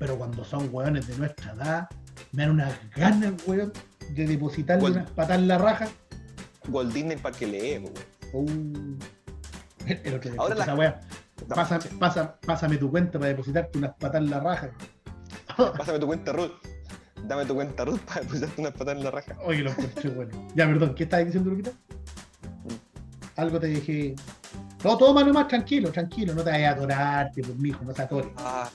Pero 0.00 0.18
cuando 0.18 0.44
son 0.44 0.68
weones 0.72 1.06
de 1.06 1.16
nuestra 1.16 1.52
edad, 1.52 1.88
me 2.32 2.42
dan 2.42 2.50
unas 2.52 2.74
ganas, 2.96 3.34
weón, 3.46 3.72
de 4.10 4.26
depositarle 4.26 4.90
unas 4.90 5.10
patas 5.12 5.38
en 5.38 5.46
la 5.48 5.58
raja. 5.58 5.88
Walt 6.68 6.92
Disney 6.92 7.16
para 7.16 7.36
que 7.36 7.46
lee, 7.46 7.78
weón. 7.78 7.94
Uh, 8.32 8.96
el 9.86 10.14
otro 10.14 10.30
día, 10.30 10.40
Ahora 10.40 10.54
la- 10.54 10.74
weá. 10.74 11.00
No, 11.48 11.54
Pasa- 11.54 11.78
pasa- 11.98 12.38
pásame 12.44 12.76
tu 12.78 12.90
cuenta 12.90 13.18
para 13.18 13.28
depositarte 13.28 13.78
unas 13.78 13.94
patas 13.96 14.20
en 14.22 14.30
la 14.30 14.40
raja. 14.40 14.70
Pásame 15.56 15.98
tu 15.98 16.06
cuenta, 16.06 16.32
Ruth. 16.32 16.52
Dame 17.24 17.44
tu 17.44 17.54
cuenta, 17.54 17.84
Ruth, 17.84 18.00
para 18.00 18.22
puserte 18.22 18.60
unas 18.60 18.72
patas 18.72 18.96
en 18.96 19.04
la 19.04 19.10
raja. 19.10 19.36
Oye, 19.44 19.58
lo 19.62 19.70
encontré 19.70 20.10
bueno. 20.10 20.48
Ya, 20.54 20.66
perdón, 20.66 20.94
¿qué 20.94 21.04
estabas 21.04 21.26
diciendo, 21.26 21.50
Luquita? 21.50 21.72
Algo 23.36 23.60
te 23.60 23.66
dije. 23.68 24.14
No, 24.84 24.96
toma 24.96 25.24
nomás, 25.24 25.48
tranquilo, 25.48 25.90
tranquilo, 25.90 26.34
no 26.34 26.42
te 26.42 26.50
vayas 26.50 26.72
a 26.72 26.76
atorarte, 26.76 27.42
pues, 27.42 27.56
mijo, 27.56 27.84
no 27.84 27.92
te 27.92 28.02
atores. 28.02 28.30
Ah, 28.38 28.68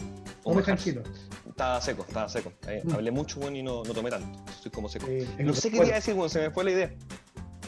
Tome 0.44 0.54
Omar. 0.56 0.64
tranquilo. 0.64 1.02
Estaba 1.48 1.82
seco, 1.82 2.06
estaba 2.08 2.30
seco. 2.30 2.52
Eh, 2.68 2.82
Mm. 2.84 2.92
Hablé 2.94 3.12
mucho, 3.12 3.40
weón, 3.40 3.56
y 3.56 3.64
no, 3.64 3.84
no 3.84 3.94
tomé 3.94 4.10
tanto. 4.10 4.40
Estoy 4.52 4.72
como 4.72 4.90
seco. 4.90 5.06
Eh, 5.10 5.28
No 5.40 5.54
sé 5.54 5.70
qué 5.72 5.80
quería 5.80 5.96
decir, 5.96 6.14
weón, 6.16 6.30
se 6.30 6.40
me 6.42 6.52
fue 6.52 6.64
la 6.64 6.72
idea. 6.72 6.92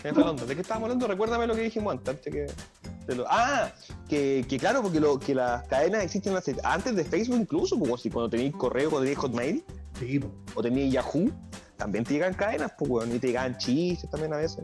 La 0.03 0.29
onda. 0.29 0.45
¿De 0.45 0.55
qué 0.55 0.61
estábamos 0.61 0.87
hablando? 0.87 1.07
Recuérdame 1.07 1.47
lo 1.47 1.55
que 1.55 1.61
dijimos 1.61 1.93
antes. 1.93 2.09
antes 2.09 2.33
que, 2.33 3.15
lo- 3.15 3.25
Ah, 3.29 3.71
que, 4.09 4.45
que 4.47 4.57
claro, 4.57 4.81
porque 4.81 4.99
lo, 4.99 5.17
que 5.19 5.33
las 5.35 5.67
cadenas 5.67 6.03
existen 6.03 6.35
hace- 6.35 6.55
antes 6.63 6.95
de 6.95 7.03
Facebook 7.03 7.39
incluso, 7.39 7.77
pues, 7.79 8.01
si 8.01 8.09
cuando 8.09 8.29
tenías 8.29 8.53
correo, 8.55 8.89
cuando 8.89 9.05
tenías 9.05 9.21
Hotmail, 9.21 9.63
Sí, 9.99 10.19
o 10.55 10.61
tenías 10.61 10.91
Yahoo, 10.91 11.29
también 11.77 12.03
te 12.03 12.13
llegan 12.15 12.33
cadenas, 12.33 12.71
pues, 12.77 12.89
weón, 12.89 13.15
y 13.15 13.19
te 13.19 13.27
llegan 13.27 13.57
chistes 13.57 14.09
también 14.09 14.33
a 14.33 14.37
veces. 14.37 14.63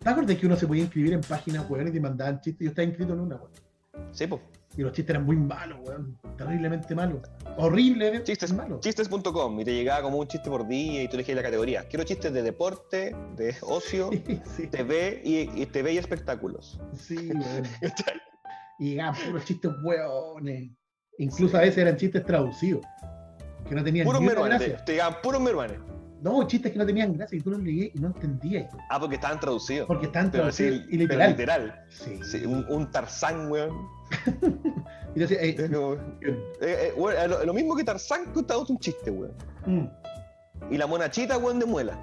¿Te 0.00 0.10
acuerdas 0.10 0.36
que 0.36 0.46
uno 0.46 0.56
se 0.56 0.66
podía 0.66 0.82
inscribir 0.82 1.12
en 1.14 1.20
páginas, 1.22 1.64
weón, 1.70 1.88
y 1.88 1.92
te 1.92 2.00
mandaban 2.00 2.40
chistes? 2.40 2.64
Yo 2.64 2.68
estaba 2.70 2.84
inscrito 2.86 3.12
en 3.14 3.20
una, 3.20 3.36
weón. 3.36 3.50
Sí, 4.12 4.26
pues. 4.26 4.40
Y 4.76 4.82
los 4.82 4.92
chistes 4.92 5.10
eran 5.14 5.24
muy 5.24 5.36
malos, 5.36 5.78
weón. 5.86 6.18
Terriblemente 6.36 6.94
malos. 6.94 7.20
Horrible, 7.56 8.22
Chistes, 8.24 8.52
malos. 8.52 8.80
chistes.com 8.80 9.60
y 9.60 9.64
te 9.64 9.72
llegaba 9.74 10.02
como 10.02 10.18
un 10.18 10.26
chiste 10.26 10.50
por 10.50 10.66
día 10.66 11.02
y 11.04 11.08
tú 11.08 11.14
elegías 11.14 11.36
la 11.36 11.42
categoría. 11.44 11.86
Quiero 11.88 12.04
chistes 12.04 12.32
de 12.32 12.42
deporte, 12.42 13.14
de 13.36 13.54
ocio, 13.62 14.10
Sí, 14.56 14.66
TV 14.66 15.20
y, 15.24 15.62
y 15.62 15.66
TV 15.66 15.92
y 15.92 15.98
espectáculos. 15.98 16.80
sí, 16.96 17.16
weón. 17.34 17.64
Y 18.80 18.90
llegaban 18.90 19.14
puros 19.24 19.44
chistes 19.44 19.70
weones. 19.84 20.70
Incluso 21.18 21.56
a 21.56 21.60
veces 21.60 21.78
eran 21.78 21.96
chistes 21.96 22.24
traducidos. 22.26 22.84
Que 23.68 23.74
no 23.76 23.84
tenían 23.84 24.04
Puros 24.04 24.20
mermanes, 24.20 24.84
te, 24.84 24.92
llegaban 24.92 25.20
puros 25.22 25.40
mermanes. 25.40 25.78
No, 26.20 26.44
chistes 26.46 26.72
que 26.72 26.78
no 26.78 26.86
tenían 26.86 27.12
gracia 27.16 27.36
y 27.38 27.40
tú 27.40 27.50
los 27.50 27.60
leías 27.60 27.94
y 27.94 27.98
no 28.00 28.08
entendías. 28.08 28.72
Ah, 28.90 28.98
porque 28.98 29.14
estaban 29.16 29.38
traducidos. 29.38 29.86
Porque 29.86 30.06
estaban 30.06 30.30
Pero 30.30 30.44
traducidos 30.44 30.80
y 30.88 30.98
pero 30.98 31.02
literal. 31.02 31.30
literal. 31.30 31.84
Sí. 31.90 32.18
Sí, 32.24 32.46
un, 32.46 32.64
un 32.68 32.90
Tarzán, 32.90 33.50
weón. 33.50 33.70
Y 35.16 35.20
yo 35.20 35.28
decía, 35.28 35.40
"Ey, 35.42 35.54
Es 35.56 35.70
como- 35.70 35.94
eh, 35.94 36.52
eh, 36.60 36.92
es 36.96 37.28
lo, 37.30 37.44
lo 37.44 37.54
mismo 37.54 37.76
que 37.76 37.84
Tarzán 37.84 38.32
traduce 38.46 38.72
un 38.72 38.78
chiste, 38.80 39.10
weón. 39.10 39.32
mm". 39.66 39.86
Y 40.72 40.76
la 40.78 40.86
monachita, 40.88 41.38
weón, 41.38 41.58
de 41.60 41.66
muela. 41.66 41.98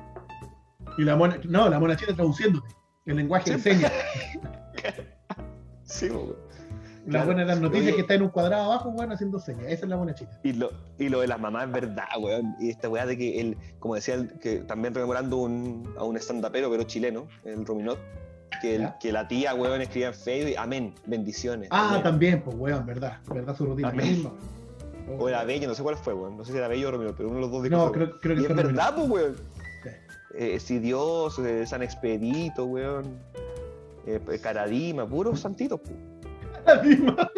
Y 0.97 1.03
la 1.03 1.15
mona, 1.15 1.37
no, 1.45 1.67
la 1.69 1.79
monachita 1.79 2.13
traduciéndote. 2.15 2.67
El 3.05 3.17
lenguaje 3.17 3.51
de 3.51 3.59
señas. 3.59 3.91
Sí, 5.83 6.09
weón. 6.09 6.35
La 7.05 7.09
Claro. 7.11 7.25
buena 7.25 7.41
de 7.41 7.47
las 7.47 7.59
noticias 7.59 7.87
Oye. 7.87 7.95
que 7.95 8.01
está 8.01 8.13
en 8.13 8.21
un 8.21 8.29
cuadrado 8.29 8.63
abajo, 8.65 8.89
weón, 8.89 9.11
haciendo 9.11 9.39
señas. 9.39 9.65
Esa 9.65 9.85
es 9.85 9.89
la 9.89 9.97
monachita. 9.97 10.39
Y 10.43 10.53
lo, 10.53 10.69
y 10.99 11.09
lo 11.09 11.21
de 11.21 11.27
las 11.27 11.39
mamás 11.39 11.65
es 11.65 11.71
verdad, 11.71 12.05
weón. 12.19 12.55
Y 12.59 12.69
esta 12.69 12.87
weá 12.89 13.05
de 13.07 13.17
que 13.17 13.41
él, 13.41 13.57
como 13.79 13.95
decía, 13.95 14.13
el- 14.15 14.37
que 14.39 14.57
también 14.59 14.93
rememorando 14.93 15.37
un, 15.37 15.93
a 15.97 16.03
un 16.03 16.15
stand-upero, 16.17 16.69
pero 16.69 16.83
chileno, 16.83 17.27
el 17.43 17.65
Rominot, 17.65 17.97
que, 18.61 18.89
que 18.99 19.11
la 19.11 19.27
tía, 19.27 19.53
weón, 19.53 19.81
escribía 19.81 20.09
en 20.09 20.13
Facebook, 20.13 20.55
amén, 20.57 20.93
bendiciones. 21.05 21.67
Ah, 21.71 21.89
amén. 21.89 22.03
también, 22.03 22.41
pues, 22.41 22.55
weón, 22.57 22.85
verdad. 22.85 23.19
Verdad 23.27 23.55
su 23.55 23.65
rutina. 23.65 23.89
Amén. 23.89 24.29
O 25.19 25.27
era 25.27 25.43
Bello, 25.43 25.67
no 25.67 25.73
sé 25.73 25.83
cuál 25.83 25.97
fue, 25.97 26.13
weón. 26.13 26.37
No 26.37 26.45
sé 26.45 26.51
si 26.51 26.57
era 26.57 26.67
Bello 26.67 26.87
o 26.87 26.91
Rominot, 26.91 27.15
pero 27.17 27.29
uno 27.29 27.37
de 27.37 27.41
los 27.41 27.51
dos 27.51 27.63
dijo. 27.63 27.75
No, 27.75 27.87
fue, 27.89 27.93
creo, 27.93 28.19
creo 28.19 28.33
Y 28.33 28.37
que 28.37 28.41
es 28.47 28.53
fue 28.53 28.63
verdad, 28.63 28.95
pues, 28.95 29.09
weón. 29.09 29.35
Sí. 29.83 29.89
Eh, 30.35 30.59
si 30.59 30.79
Dios, 30.79 31.37
eh, 31.39 31.65
San 31.65 31.83
Expedito, 31.83 32.65
weón. 32.65 33.19
Eh, 34.05 34.19
pues, 34.23 34.39
Caradima, 34.41 35.05
puros 35.05 35.39
santitos, 35.39 35.81
pues. 35.81 36.83
Misma. 36.83 37.29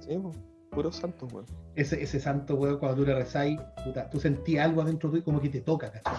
Sí, 0.00 0.18
pues, 0.20 0.36
puros 0.70 0.96
santos, 0.96 1.32
weón. 1.32 1.46
ese, 1.76 2.02
ese 2.02 2.18
santo, 2.18 2.56
weón, 2.56 2.78
cuando 2.78 2.96
tú 2.96 3.06
le 3.06 3.14
rezáis, 3.14 3.60
puta, 3.84 4.08
tú 4.10 4.18
sentías 4.18 4.64
algo 4.64 4.82
adentro 4.82 5.10
tuyo 5.10 5.22
como 5.22 5.40
que 5.40 5.50
te 5.50 5.60
toca, 5.60 5.92
¿cachai? 5.92 6.14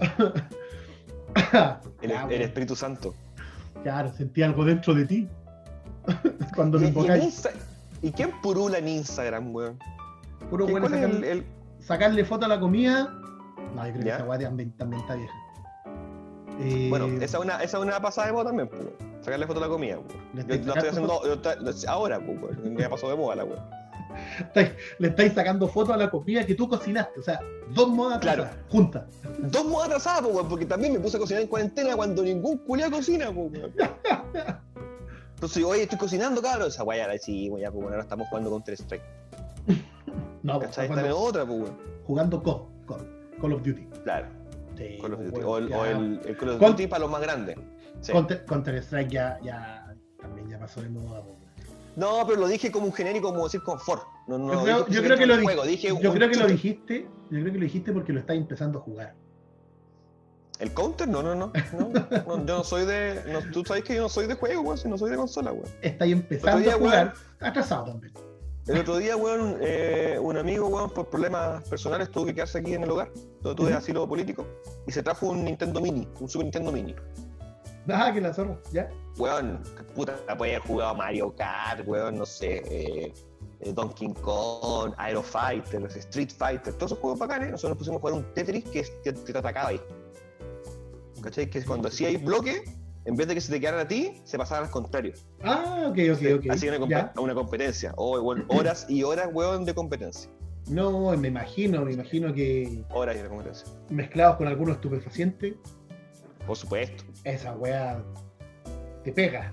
El. 2.02 2.42
Espíritu 2.42 2.76
Santo. 2.76 3.14
Claro, 3.82 4.12
sentí 4.12 4.42
algo 4.42 4.64
dentro 4.64 4.94
de 4.94 5.04
ti. 5.04 5.28
cuando 6.54 6.78
¿Y, 6.78 6.82
me 6.82 6.86
y 6.86 6.90
en 6.90 6.94
invocáis. 6.96 7.48
¿y 8.02 8.12
quién 8.12 8.30
purula 8.40 8.78
en 8.78 8.88
Instagram, 8.88 9.54
weón? 9.54 9.78
Puro 10.50 10.66
¿Qué- 10.66 10.72
bueno 10.72 10.88
¿Cuál 10.88 10.98
es 10.98 11.02
sacarle, 11.06 11.30
el, 11.32 11.38
el- 11.38 11.46
sacarle 11.80 12.24
foto 12.24 12.46
a 12.46 12.48
la 12.48 12.60
comida. 12.60 13.12
No, 13.74 13.86
yo 13.86 13.92
creo 13.92 14.04
que 14.04 14.08
esa 14.10 14.22
guay 14.22 14.40
también, 14.40 14.72
también 14.72 15.02
está 15.02 15.14
vieja. 15.16 15.34
Eh, 16.60 16.86
Bueno, 16.88 17.06
esa 17.22 17.38
es 17.38 17.44
una, 17.44 17.54
esa 17.62 17.76
es 17.78 17.82
una 17.82 18.00
pasada 18.00 18.28
de 18.28 18.32
moda 18.32 18.46
también, 18.46 18.68
pues. 18.68 18.80
Sacarle 19.20 19.46
foto 19.46 19.58
a 19.58 19.62
la 19.62 19.68
comida, 19.68 19.98
weón. 19.98 20.48
Yo 20.48 20.56
lo 20.66 20.74
estoy 20.74 20.88
haciendo 20.88 21.20
ahora, 21.88 22.20
pues, 22.20 22.40
weón. 22.42 22.76
Ya 22.76 22.88
pasó 22.88 23.08
de 23.10 23.16
moda 23.16 23.36
la 23.36 23.44
weón. 23.44 23.60
Estáis- 24.38 24.72
le 24.98 25.08
estáis 25.08 25.32
sacando 25.32 25.68
fotos 25.68 25.94
a 25.94 25.96
la 25.96 26.10
comida 26.10 26.44
que 26.46 26.54
tú 26.54 26.68
cocinaste. 26.68 27.20
O 27.20 27.22
sea, 27.22 27.40
dos 27.74 27.88
modas 27.88 28.18
Claro. 28.20 28.44
atrasadas, 28.44 28.70
juntas. 28.70 29.04
Dos 29.50 29.64
modas 29.66 29.86
atrasadas, 29.88 30.24
weón, 30.32 30.48
porque 30.48 30.66
también 30.66 30.92
me 30.92 31.00
puse 31.00 31.16
a 31.16 31.20
cocinar 31.20 31.42
en 31.42 31.48
cuarentena 31.48 31.96
cuando 31.96 32.22
ningún 32.22 32.58
culiao 32.58 32.90
cocina, 32.90 33.30
weón. 33.30 33.52
Entonces, 35.34 35.62
oye, 35.64 35.82
estoy 35.82 35.98
cocinando, 35.98 36.40
cabrón. 36.40 36.68
Esa 36.68 36.82
weá 36.84 37.06
la 37.06 37.14
hicimos, 37.16 37.60
ya, 37.60 37.70
pues, 37.70 37.76
bueno, 37.82 37.90
ahora 37.90 38.02
estamos 38.02 38.26
jugando 38.28 38.50
Counter 38.50 38.74
Strike. 38.74 39.02
No, 40.42 40.54
pues, 40.58 40.68
¿Cachai? 40.70 40.88
jugando, 40.88 41.18
otra, 41.18 41.44
pues, 41.46 41.58
weón. 41.60 41.78
jugando 42.04 42.42
Co- 42.42 42.70
Co- 42.86 42.98
Call 43.40 43.52
of 43.52 43.62
Duty. 43.62 43.86
Claro, 44.04 44.28
Sí, 44.76 44.98
Call 45.00 45.12
of 45.14 45.20
Duty. 45.20 45.30
bueno, 45.32 45.48
O 45.50 45.58
el, 45.58 45.68
ya. 45.68 45.78
o 45.78 45.84
el, 45.84 46.20
el 46.24 46.36
Call 46.36 46.48
of 46.50 46.58
Con- 46.58 46.70
Duty 46.70 46.86
para 46.86 47.00
los 47.00 47.10
más 47.10 47.20
grandes. 47.20 47.56
Sí. 48.00 48.12
Counter 48.46 48.76
Strike 48.76 49.10
ya, 49.10 49.38
ya 49.42 49.94
también 50.20 50.48
ya 50.48 50.58
pasó 50.58 50.80
de 50.82 50.88
moda. 50.88 51.22
po. 51.22 51.36
No, 51.96 52.26
pero 52.26 52.40
lo 52.40 52.46
dije 52.48 52.70
como 52.70 52.86
un 52.86 52.92
genérico, 52.92 53.30
como 53.32 53.44
decir 53.44 53.62
confort. 53.62 54.02
No, 54.28 54.38
no, 54.38 54.52
Yo 54.52 54.62
creo- 54.62 54.76
dije 54.84 54.92
yo 54.96 55.02
creo 55.02 55.18
que 55.18 55.26
lo 55.26 55.42
juego, 55.42 55.64
dije 55.64 55.88
Yo 56.00 56.12
creo 56.12 56.30
que 56.30 56.36
lo 56.36 56.46
dijiste, 56.46 57.08
yo 57.30 57.40
creo 57.40 57.52
que 57.52 57.58
lo 57.58 57.64
dijiste 57.64 57.92
porque 57.92 58.12
lo 58.12 58.20
estás 58.20 58.36
empezando 58.36 58.78
a 58.78 58.82
jugar. 58.82 59.14
¿El 60.58 60.72
counter? 60.72 61.06
No, 61.08 61.22
no, 61.22 61.34
no. 61.34 61.52
no, 61.78 61.88
no, 61.88 62.46
yo 62.46 62.56
no 62.58 62.64
soy 62.64 62.86
de. 62.86 63.22
no, 63.30 63.40
tú 63.52 63.64
sabes 63.64 63.84
que 63.84 63.94
yo 63.94 64.02
no 64.02 64.08
soy 64.08 64.26
de 64.26 64.34
juego, 64.34 64.62
weón, 64.62 64.78
si 64.78 64.88
no 64.88 64.96
soy 64.96 65.10
de 65.10 65.16
consola, 65.16 65.52
weón. 65.52 65.68
Estáis 65.82 66.12
empezando 66.12 66.60
día, 66.60 66.74
a 66.74 66.78
jugar 66.78 67.14
atrasado 67.40 67.84
también. 67.86 68.12
El 68.66 68.78
otro 68.80 68.96
día, 68.96 69.16
weón, 69.16 69.58
eh, 69.60 70.18
un 70.20 70.36
amigo, 70.38 70.66
weón, 70.68 70.90
por 70.90 71.06
problemas 71.08 71.62
personales 71.68 72.10
tuvo 72.10 72.26
que 72.26 72.34
quedarse 72.34 72.58
aquí 72.58 72.74
en 72.74 72.82
el 72.84 72.90
hogar. 72.90 73.10
Tuve 73.42 73.68
Ujú. 73.68 73.74
asilo 73.76 74.08
político. 74.08 74.46
Y 74.86 74.92
se 74.92 75.02
trajo 75.02 75.26
un 75.28 75.44
Nintendo 75.44 75.80
Mini, 75.80 76.08
un 76.20 76.28
Super 76.28 76.46
Nintendo 76.46 76.72
Mini. 76.72 76.94
Ah, 77.92 78.10
que 78.12 78.20
la 78.20 78.34
zorra, 78.34 78.58
ya. 78.72 78.88
Weón, 79.18 79.62
puta, 79.94 80.16
puede 80.36 80.56
haber 80.56 80.68
jugado 80.68 80.94
Mario 80.96 81.34
Kart, 81.36 81.86
weón, 81.86 82.16
no 82.18 82.26
sé. 82.26 82.62
eh, 82.68 83.12
eh, 83.60 83.72
Donkey 83.72 84.12
Kong, 84.20 84.92
Aero 84.98 85.22
Fighter, 85.22 85.82
Street 85.96 86.30
Fighter, 86.36 86.74
todos 86.74 86.92
esos 86.92 86.98
juegos 86.98 87.18
bacanes. 87.18 87.50
Nosotros 87.52 87.70
nos 87.70 87.78
pusimos 87.78 87.98
a 87.98 88.00
jugar 88.00 88.14
un 88.14 88.34
Tetris 88.34 88.64
que, 88.64 88.84
que 89.04 89.12
te 89.12 89.38
atacaba 89.38 89.68
ahí. 89.70 89.80
¿Cachai? 91.22 91.48
Que 91.48 91.64
cuando 91.64 91.88
hacíais 91.88 92.22
bloque, 92.22 92.62
en 93.04 93.16
vez 93.16 93.26
de 93.28 93.34
que 93.34 93.40
se 93.40 93.52
te 93.52 93.60
quedaran 93.60 93.80
a 93.80 93.88
ti, 93.88 94.20
se 94.24 94.36
pasaban 94.36 94.64
al 94.64 94.70
contrario. 94.70 95.12
Ah, 95.42 95.86
ok, 95.88 95.98
ok, 96.14 96.22
ok. 96.38 96.50
Así 96.50 96.68
una, 96.68 96.86
Ya. 96.88 97.12
una 97.18 97.34
competencia. 97.34 97.94
O 97.96 98.18
horas 98.48 98.86
y 98.88 99.02
horas, 99.02 99.28
weón, 99.32 99.64
de 99.64 99.74
competencia. 99.74 100.30
No, 100.68 101.16
me 101.16 101.28
imagino, 101.28 101.84
me 101.84 101.92
imagino 101.92 102.34
que 102.34 102.84
Horas 102.90 103.16
y 103.16 103.22
de 103.22 103.28
competencia. 103.28 103.68
mezclados 103.88 104.36
con 104.36 104.48
algunos 104.48 104.74
estupefacientes, 104.76 105.54
Por 106.46 106.56
supuesto. 106.56 107.04
esa 107.24 107.54
weá 107.54 108.02
te 109.04 109.12
pega. 109.12 109.52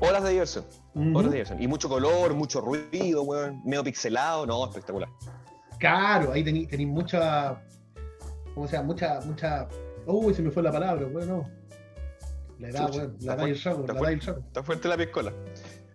Horas 0.00 0.24
de 0.24 0.30
diversión. 0.30 0.64
Ujú. 0.94 1.10
Horas 1.18 1.30
de 1.30 1.36
diversión. 1.36 1.62
Y 1.62 1.68
mucho 1.68 1.88
color, 1.88 2.34
mucho 2.34 2.60
ruido, 2.60 3.22
weón. 3.22 3.62
Medio 3.64 3.84
pixelado. 3.84 4.46
No, 4.46 4.64
espectacular. 4.64 5.08
Claro, 5.78 6.32
ahí 6.32 6.42
tenéis 6.44 6.68
tení 6.68 6.86
mucha. 6.86 7.62
¿Cómo 8.54 8.66
se 8.66 8.76
llama? 8.76 8.86
Mucha, 8.88 9.20
mucha. 9.20 9.68
Uy, 10.06 10.34
se 10.34 10.42
me 10.42 10.50
fue 10.50 10.62
la 10.62 10.72
palabra, 10.72 11.06
weón, 11.06 11.28
no. 11.28 11.50
La 12.58 12.68
edad, 12.68 12.86
Chucha, 12.86 12.98
weón, 12.98 13.16
la 13.20 13.34
edad 13.34 13.46
y 13.46 13.50
el 13.50 13.58
fuerte, 13.58 13.62
saco, 13.62 13.80
está 13.80 13.92
la 13.94 14.00
edad 14.00 14.10
y 14.10 14.14
el 14.14 14.22
saco. 14.22 14.40
Está 14.40 14.62
fuerte 14.62 14.88
la 14.88 14.96
piscola. 14.96 15.32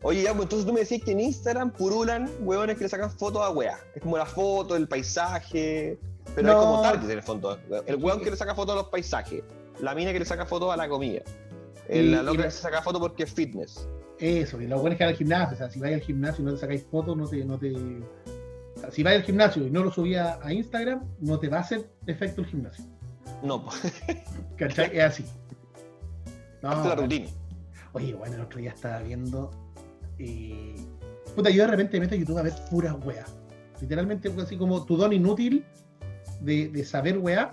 Oye, 0.04 0.24
ya, 0.24 0.32
pues 0.32 0.44
entonces 0.44 0.66
tú 0.68 0.74
me 0.74 0.80
decís 0.82 1.04
que 1.04 1.12
en 1.12 1.20
Instagram 1.20 1.72
purulan 1.72 2.30
weones 2.42 2.78
que 2.78 2.84
le 2.84 2.90
sacan 2.90 3.10
fotos 3.12 3.42
a 3.42 3.50
weá. 3.50 3.78
Es 3.96 4.02
como 4.02 4.18
la 4.18 4.26
foto, 4.26 4.76
el 4.76 4.88
paisaje. 4.88 6.00
Pero 6.36 6.50
hay 6.50 6.56
No. 6.56 6.62
como 6.62 6.82
target 6.82 7.06
en 7.10 7.18
el 7.18 7.24
fondo. 7.24 7.58
El 7.86 7.96
weón 7.98 8.22
que 8.22 8.30
le 8.30 8.38
saca 8.38 8.54
fotos 8.54 8.74
a 8.74 8.78
los 8.78 8.88
paisajes. 8.90 9.44
La 9.82 9.94
mina 9.96 10.12
que 10.14 10.20
le 10.20 10.26
saca 10.26 10.46
fotos 10.46 10.74
a 10.74 10.78
la 10.78 10.88
comida. 10.90 11.22
Y- 11.90 11.98
El, 12.00 12.12
la 12.12 12.22
y 12.22 12.26
loca 12.26 12.44
que 12.44 12.52
se 12.52 12.62
saca 12.62 12.82
fotos 12.82 13.00
porque 13.02 13.24
es 13.24 13.32
fitness. 13.34 13.88
Eso, 14.20 14.60
y 14.62 14.68
lo 14.68 14.80
bueno 14.80 14.94
es 14.94 14.98
que 14.98 15.04
al 15.04 15.16
gimnasio, 15.16 15.54
o 15.54 15.58
sea, 15.58 15.70
si 15.70 15.80
vais 15.80 15.94
al 15.94 16.02
gimnasio 16.02 16.42
y 16.42 16.46
no 16.46 16.54
te 16.54 16.58
sacáis 16.60 16.84
fotos, 16.90 17.16
no 17.16 17.28
te, 17.28 17.46
no 17.46 17.58
te. 17.60 17.72
o 17.74 18.80
sea, 18.80 18.90
si 18.92 19.04
vais 19.04 19.18
al 19.20 19.24
gimnasio 19.24 19.68
y 19.68 19.70
no 19.70 19.84
lo 19.84 19.92
subías 19.92 20.40
a 20.42 20.52
Instagram, 20.52 21.04
no 21.20 21.40
te 21.40 21.50
va 21.50 21.58
a 21.58 21.62
hacer 21.62 21.88
efecto 22.08 22.42
el 22.42 22.48
gimnasio. 22.48 22.84
No, 23.44 23.64
pues, 23.64 23.94
¿Cachai? 24.58 24.98
Es 24.98 25.04
así. 25.04 25.26
No, 26.64 26.70
la 26.88 26.96
rutina. 26.96 27.28
Oye, 27.94 28.14
bueno, 28.16 28.36
el 28.36 28.42
otro 28.42 28.60
día 28.60 28.72
estaba 28.72 29.00
viendo. 29.02 29.52
Y. 30.18 30.74
Puta, 31.36 31.52
yo 31.52 31.62
de 31.64 31.68
repente 31.68 32.00
me 32.00 32.06
meto 32.08 32.16
a 32.16 32.18
YouTube 32.18 32.40
a 32.40 32.42
ver 32.42 32.54
puras 32.72 32.96
weas. 33.06 33.32
Literalmente, 33.80 34.32
pues, 34.32 34.48
así 34.48 34.58
como 34.58 34.84
tu 34.86 34.98
don 34.98 35.14
inútil 35.14 35.64
de, 36.42 36.70
de 36.70 36.84
saber 36.84 37.20
weá. 37.20 37.52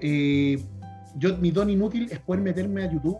Eh, 0.00 0.62
yo, 1.18 1.36
mi 1.38 1.50
don 1.50 1.68
inútil 1.70 2.08
es 2.10 2.18
poder 2.20 2.42
meterme 2.42 2.84
a 2.84 2.90
YouTube 2.92 3.18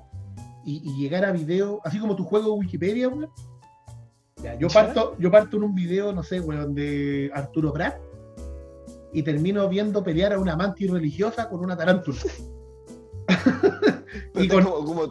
y, 0.64 0.82
y 0.84 1.00
llegar 1.02 1.24
a 1.24 1.32
video, 1.32 1.80
así 1.84 1.98
como 1.98 2.14
tu 2.16 2.24
juego 2.24 2.46
de 2.54 2.61
Wikipedia, 2.61 3.08
weón. 3.08 3.30
Yo, 4.61 4.68
parto, 4.68 5.16
yo 5.18 5.30
parto 5.32 5.56
en 5.56 5.64
un 5.64 5.74
video, 5.74 6.12
no 6.12 6.22
sé, 6.22 6.40
weón, 6.40 6.74
de 6.74 7.30
Arturo 7.34 7.72
Prat 7.72 7.96
y 9.12 9.22
termino 9.22 9.68
viendo 9.68 10.04
pelear 10.04 10.32
a 10.34 10.38
una 10.38 10.54
mantis 10.56 10.90
religiosa 10.90 11.48
con 11.48 11.61
una 11.61 11.76
tarántula. 11.76 12.18
Y 14.34 14.48
con- 14.48 14.62
como, 14.64 14.84
como- 14.84 15.11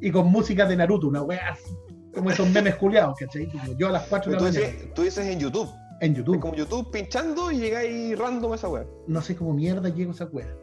y 0.00 0.10
con 0.10 0.26
música 0.26 0.66
de 0.66 0.76
Naruto, 0.76 1.08
una 1.08 1.22
wea 1.22 1.50
así, 1.52 1.74
como 2.12 2.30
esos 2.30 2.48
memes 2.50 2.74
culiados, 2.76 3.16
¿cachai? 3.18 3.48
Yo 3.78 3.88
a 3.88 3.92
las 3.92 4.06
4 4.08 4.30
de 4.32 4.36
la 4.36 4.42
mañana 4.42 4.66
dices, 4.66 4.94
tú 4.94 5.02
dices 5.02 5.26
en 5.26 5.38
YouTube. 5.38 5.68
en 6.00 6.12
Es 6.12 6.18
YouTube. 6.18 6.40
como 6.40 6.54
YouTube 6.54 6.90
pinchando 6.90 7.50
y 7.50 7.58
llegáis 7.58 8.18
random 8.18 8.52
a 8.52 8.56
esa 8.56 8.68
weá. 8.68 8.84
No 9.06 9.22
sé 9.22 9.34
cómo 9.36 9.54
mierda 9.54 9.88
llego 9.88 10.10
a 10.10 10.14
esa 10.14 10.24
wea. 10.26 10.54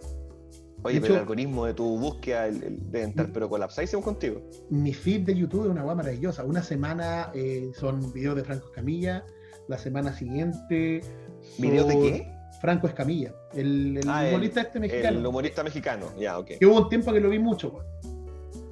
Oye, 0.83 0.95
De 0.95 1.01
pero 1.01 1.13
el 1.15 1.19
algoritmo 1.21 1.65
de 1.65 1.73
tu 1.73 1.97
búsqueda 1.97 2.47
el, 2.47 2.63
el- 2.63 2.91
debe 2.91 3.05
estar, 3.09 3.31
pero 3.31 3.49
colapsadísimo 3.49 4.01
contigo. 4.01 4.41
Mi 4.69 4.93
feed 4.93 5.21
de 5.21 5.35
YouTube 5.35 5.65
es 5.65 5.69
una 5.71 5.85
wea 5.85 5.95
maravillosa. 5.95 6.43
Una 6.43 6.61
semana 6.63 7.31
eh, 7.33 7.71
son 7.73 8.11
videos 8.13 8.35
de 8.35 8.43
Franco 8.43 8.67
Escamilla, 8.67 9.25
la 9.67 9.77
semana 9.77 10.13
siguiente. 10.13 11.01
¿Videos 11.57 11.87
de 11.87 11.93
qué? 11.99 12.33
Franco 12.61 12.87
Escamilla, 12.87 13.33
el, 13.53 13.97
el 13.97 14.09
Ah, 14.09 14.25
humorista 14.29 14.61
este 14.61 14.79
mexicano. 14.79 15.19
El 15.19 15.25
humorista 15.25 15.63
mexicano. 15.63 16.05
Ya, 16.17 16.39
ok. 16.39 16.51
Que 16.59 16.65
hubo 16.65 16.77
un 16.81 16.89
tiempo 16.89 17.11
que 17.11 17.19
lo 17.19 17.29
vi 17.29 17.39
mucho, 17.39 17.69
weón. 17.69 17.85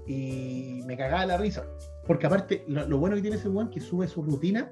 Y 0.08 0.82
me 0.86 0.98
cagaba 0.98 1.26
la 1.26 1.38
risa. 1.38 1.66
Porque 2.08 2.26
aparte, 2.26 2.64
lo, 2.68 2.88
lo 2.88 2.98
bueno 3.00 3.16
que 3.16 3.22
tiene 3.22 3.38
ese 3.38 3.50
weón 3.50 3.70
que 3.70 3.80
sube 3.80 4.08
su 4.08 4.22
rutina, 4.24 4.72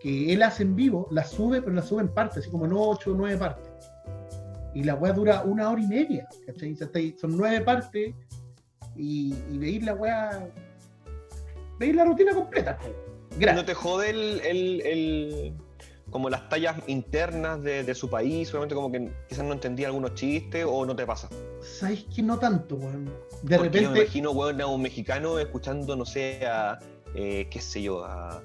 que 0.00 0.32
él 0.32 0.42
hace 0.42 0.62
en 0.64 0.74
vivo, 0.74 1.06
la 1.10 1.24
sube, 1.24 1.60
pero 1.62 1.74
la 1.74 1.82
sube 1.82 2.02
en 2.02 2.08
partes, 2.08 2.38
así 2.38 2.50
como 2.50 2.66
en 2.66 2.72
8 2.74 3.12
o 3.12 3.14
9 3.14 3.36
partes. 3.38 3.71
Y 4.74 4.84
la 4.84 4.94
weá 4.94 5.12
dura 5.12 5.42
una 5.42 5.70
hora 5.70 5.80
y 5.82 5.86
media, 5.86 6.26
¿cachai? 6.46 6.74
Son 7.20 7.36
nueve 7.36 7.60
partes 7.60 8.14
y, 8.96 9.34
y 9.50 9.58
veis 9.58 9.84
la 9.84 9.94
weá. 9.94 10.48
Veis 11.78 11.94
la 11.94 12.04
rutina 12.04 12.34
completa, 12.34 12.78
po. 12.78 12.88
¿No 12.88 13.38
Gracias. 13.38 13.66
te 13.66 13.74
jode 13.74 14.10
el, 14.10 14.40
el- 14.44 14.80
el- 14.82 15.52
como 16.10 16.28
las 16.28 16.46
tallas 16.50 16.76
internas 16.86 17.62
de, 17.62 17.82
de 17.84 17.94
su 17.94 18.10
país? 18.10 18.48
Solamente 18.48 18.74
como 18.74 18.92
que 18.92 19.10
quizás 19.28 19.44
no 19.44 19.54
entendía 19.54 19.86
algunos 19.88 20.14
chistes 20.14 20.66
o 20.68 20.84
no 20.84 20.94
te 20.94 21.06
pasa. 21.06 21.28
¿Sabéis 21.62 22.04
que 22.14 22.22
no 22.22 22.38
tanto, 22.38 22.76
weón? 22.76 23.06
De 23.42 23.56
Porque 23.56 23.78
yo 23.80 23.88
me 23.90 23.94
repente. 23.94 24.00
imagino, 24.02 24.30
weón, 24.32 24.60
a 24.60 24.66
un 24.66 24.82
mexicano 24.82 25.38
escuchando, 25.38 25.96
no 25.96 26.04
sé, 26.04 26.44
a, 26.46 26.78
eh, 27.14 27.46
qué 27.50 27.60
sé 27.60 27.82
yo, 27.82 28.04
a... 28.04 28.42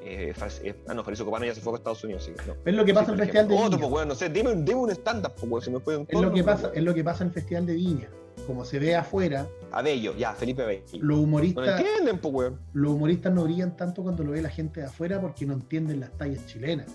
Eh, 0.00 0.32
eh, 0.62 0.82
ah, 0.88 0.94
no, 0.94 1.02
Fabrizio 1.02 1.24
Copano 1.24 1.44
ya 1.44 1.54
se 1.54 1.60
fue 1.60 1.72
a 1.74 1.76
Estados 1.76 2.02
Unidos, 2.04 2.22
así 2.22 2.32
que 2.32 2.46
no. 2.46 2.54
Es 2.64 2.74
lo 2.74 2.84
que 2.84 2.94
pasa 2.94 3.12
en 3.12 3.18
el 3.20 3.24
Festival 3.26 3.48
de. 3.48 3.54
Otro, 3.54 3.68
Viña. 3.68 3.78
pues, 3.80 3.92
weón, 3.92 4.08
no 4.08 4.14
sé, 4.14 4.28
dime, 4.28 4.54
dime 4.54 4.74
un 4.80 4.90
stand-up, 4.90 5.32
pues, 5.48 5.64
si 5.64 5.70
me 5.70 5.80
pueden 5.80 6.06
Es 6.08 6.20
lo 6.20 6.32
que 6.32 6.44
pasa, 6.44 6.70
es 6.74 6.82
lo 6.82 6.94
que 6.94 7.04
pasa 7.04 7.24
en 7.24 7.28
el 7.28 7.34
Festival 7.34 7.66
de 7.66 7.74
Viña. 7.74 8.08
Como 8.46 8.64
se 8.64 8.78
ve 8.78 8.94
afuera, 8.96 9.46
A 9.72 9.82
Bello, 9.82 10.14
ya, 10.16 10.32
Felipe 10.32 10.64
Bello. 10.64 10.82
los 10.92 11.00
No 11.02 11.06
lo 11.16 11.18
humoristas. 11.22 11.80
entienden, 11.80 12.18
pues, 12.18 12.32
weón. 12.34 12.60
los 12.72 12.92
humoristas 12.92 13.32
no 13.34 13.42
brillan 13.44 13.76
tanto 13.76 14.02
cuando 14.02 14.22
lo 14.24 14.30
ve 14.30 14.40
la 14.40 14.48
gente 14.48 14.80
de 14.80 14.86
afuera 14.86 15.20
porque 15.20 15.44
no 15.44 15.54
entienden 15.54 16.00
las 16.00 16.10
tallas 16.16 16.46
chilenas. 16.46 16.86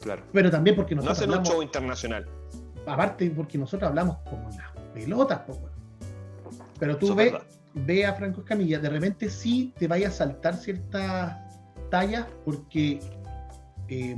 Claro. 0.00 0.24
Pero 0.32 0.50
también 0.50 0.74
porque 0.76 0.94
No 0.94 1.02
nosotros 1.02 1.18
hacen 1.18 1.30
un 1.30 1.34
hablamos, 1.36 1.48
show 1.54 1.62
internacional. 1.62 2.26
aparte 2.86 3.30
porque 3.30 3.56
nosotros 3.56 3.88
hablamos 3.88 4.18
como 4.28 4.50
las 4.50 4.72
pelotas, 4.92 5.42
weón. 5.48 5.70
Pero 6.78 6.98
tú 6.98 7.06
Eso 7.06 7.14
verdad. 7.14 7.42
ve 7.74 8.04
a 8.04 8.12
Franco 8.14 8.40
Escamilla, 8.40 8.80
de 8.80 8.90
repente 8.90 9.30
sí 9.30 9.72
te 9.78 9.86
vaya 9.86 10.08
a 10.08 10.10
saltar 10.10 10.56
ciertas 10.56 11.36
tallas 11.92 12.26
porque 12.44 12.98
eh, 13.88 14.16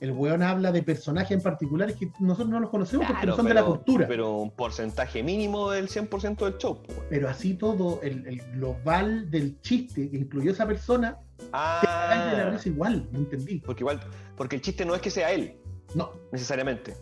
el 0.00 0.12
weón 0.12 0.42
habla 0.42 0.72
de 0.72 0.82
personajes 0.82 1.32
en 1.32 1.42
particulares 1.42 1.94
que 1.96 2.10
nosotros 2.20 2.48
no 2.48 2.58
los 2.58 2.70
conocemos 2.70 3.06
porque 3.06 3.20
Claro, 3.20 3.32
no 3.32 3.36
son 3.36 3.46
de 3.46 3.54
la 3.54 3.60
pero- 3.60 3.74
postura. 3.74 4.08
Pero, 4.08 4.24
Pero 4.24 4.36
un 4.38 4.50
porcentaje 4.50 5.22
mínimo 5.22 5.70
del 5.70 5.88
100% 5.88 6.44
del 6.46 6.56
show, 6.56 6.82
pues, 6.82 6.98
weón. 7.10 7.26
así 7.26 7.54
todo, 7.54 8.00
el, 8.02 8.26
el 8.26 8.40
global 8.52 9.30
del 9.30 9.60
chiste 9.60 10.10
que 10.10 10.16
incluyó 10.16 10.52
esa 10.52 10.66
persona, 10.66 11.18
ah. 11.52 11.80
la 11.84 12.46
Ah, 12.46 12.50
risa 12.50 12.68
igual, 12.70 13.08
no 13.12 13.18
entendí. 13.18 13.60
porque 13.60 13.82
igual, 13.82 14.00
porque 14.36 14.56
el 14.56 14.62
chiste 14.62 14.84
no 14.86 14.94
es 14.94 15.02
que 15.02 15.10
sea 15.10 15.30
él, 15.32 15.56
No, 15.94 16.12
necesariamente. 16.32 16.94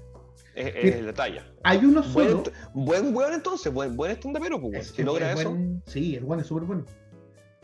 Es, 0.57 0.75
es 0.97 1.03
la 1.05 1.13
talla. 1.15 1.47
hay 1.63 1.79
uno 1.85 2.03
solo. 2.03 2.43
Buen, 2.75 2.87
buen 3.05 3.15
weón 3.15 3.33
entonces, 3.33 3.73
buen, 3.73 3.97
buen 3.97 4.11
stand-upero, 4.17 4.61
pues, 4.61 4.89
Si 4.89 5.05
logra 5.05 5.33
es 5.33 5.39
eso. 5.41 5.57
sí, 5.87 6.17
el 6.17 6.25
weón 6.25 6.41
es 6.41 6.49
súper 6.49 6.65
bueno. 6.65 6.85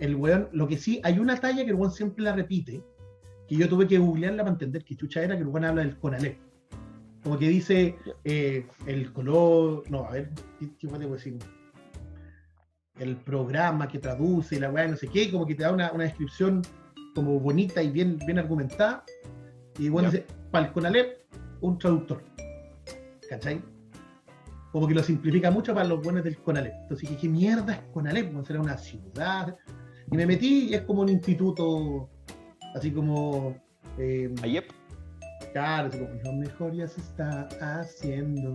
El 0.05 0.17
weón, 0.17 0.49
lo 0.53 0.69
que 0.69 0.77
sí, 0.77 1.01
hay 1.03 1.19
una 1.19 1.37
talla 1.41 1.65
que 1.65 1.71
el 1.71 1.77
weón 1.77 1.93
siempre 1.93 2.25
la 2.25 2.35
repite, 2.35 2.85
que 3.49 3.57
yo 3.57 3.69
tuve 3.69 3.87
que 3.87 3.99
googlearla 3.99 4.43
para 4.43 4.53
entender 4.53 4.85
que 4.85 4.97
chucha 4.97 5.23
era 5.23 5.35
que 5.35 5.43
el 5.43 5.49
weón 5.49 5.65
habla 5.65 5.83
del 5.83 5.99
Conalep. 5.99 6.39
Como 7.23 7.39
que 7.39 7.49
dice 7.49 7.97
eh, 8.25 8.67
el 8.87 9.13
color. 9.15 9.83
No, 9.91 10.05
a 10.05 10.11
ver, 10.11 10.31
¿qué, 10.61 10.69
qué 10.79 10.89
puedo 10.89 11.11
decir? 11.11 11.39
el 12.99 13.17
programa 13.17 13.89
que 13.89 13.99
traduce 13.99 14.55
y 14.55 14.61
la 14.61 14.71
weá, 14.71 14.87
no 14.87 14.97
sé 14.97 15.09
qué, 15.09 15.31
como 15.31 15.47
que 15.47 15.55
te 15.55 15.65
da 15.65 15.73
una, 15.73 15.91
una 15.93 16.05
descripción 16.05 16.63
como 17.15 17.41
bonita 17.41 17.83
y 17.83 17.91
bien, 17.91 18.19
bien 18.25 18.39
argumentada. 18.39 19.05
Y 19.79 19.89
bueno, 19.89 20.11
dice, 20.11 20.27
para 20.51 20.67
el 20.67 20.73
Conalep, 20.73 21.19
un 21.61 21.79
traductor. 21.79 22.23
¿Cachai? 23.29 23.61
Como 24.71 24.87
que 24.87 24.95
lo 24.95 25.03
simplifica 25.03 25.51
mucho 25.51 25.75
para 25.75 25.89
los 25.89 26.03
buenos 26.03 26.23
del 26.25 26.37
Conalep. 26.39 26.75
Entonces 26.83 27.09
dije, 27.09 27.23
¿qué 27.23 27.29
mierda 27.29 27.75
es 27.75 27.81
Conalep? 27.93 28.45
Será 28.45 28.61
una 28.61 28.77
ciudad. 28.77 29.57
Y 30.11 30.17
me 30.17 30.27
metí 30.27 30.69
y 30.71 30.75
es 30.75 30.83
como 30.83 31.03
un 31.03 31.09
instituto, 31.09 32.09
así 32.75 32.91
como... 32.91 33.57
eh, 33.99 34.35
Ayep. 34.43 34.71
Claro, 35.53 35.89
así 35.89 35.99
como, 35.99 36.11
lo 36.25 36.33
mejor 36.33 36.75
ya 36.75 36.87
se 36.87 37.01
está 37.01 37.49
haciendo. 37.61 38.55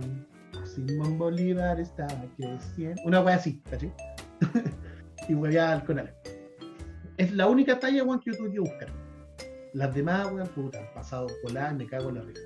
Simón 0.64 1.18
Bolívar 1.18 1.80
está 1.80 2.06
creciendo. 2.36 3.00
Una 3.04 3.20
wea 3.22 3.36
así, 3.36 3.60
¿cachai? 3.70 3.92
y 5.28 5.34
huevea 5.34 5.72
al 5.72 5.84
Conalep. 5.84 6.14
Es 7.16 7.32
la 7.32 7.46
única 7.46 7.78
talla, 7.78 8.02
weón, 8.04 8.20
que 8.20 8.32
yo 8.32 8.38
tuve 8.38 8.52
que 8.52 8.60
buscar. 8.60 8.88
Las 9.72 9.94
demás, 9.94 10.30
weón, 10.32 10.48
puta, 10.48 10.78
han 10.78 10.94
pasado 10.94 11.26
por 11.42 11.52
me 11.74 11.86
cago 11.86 12.08
en 12.08 12.14
la 12.16 12.22
risa. 12.22 12.42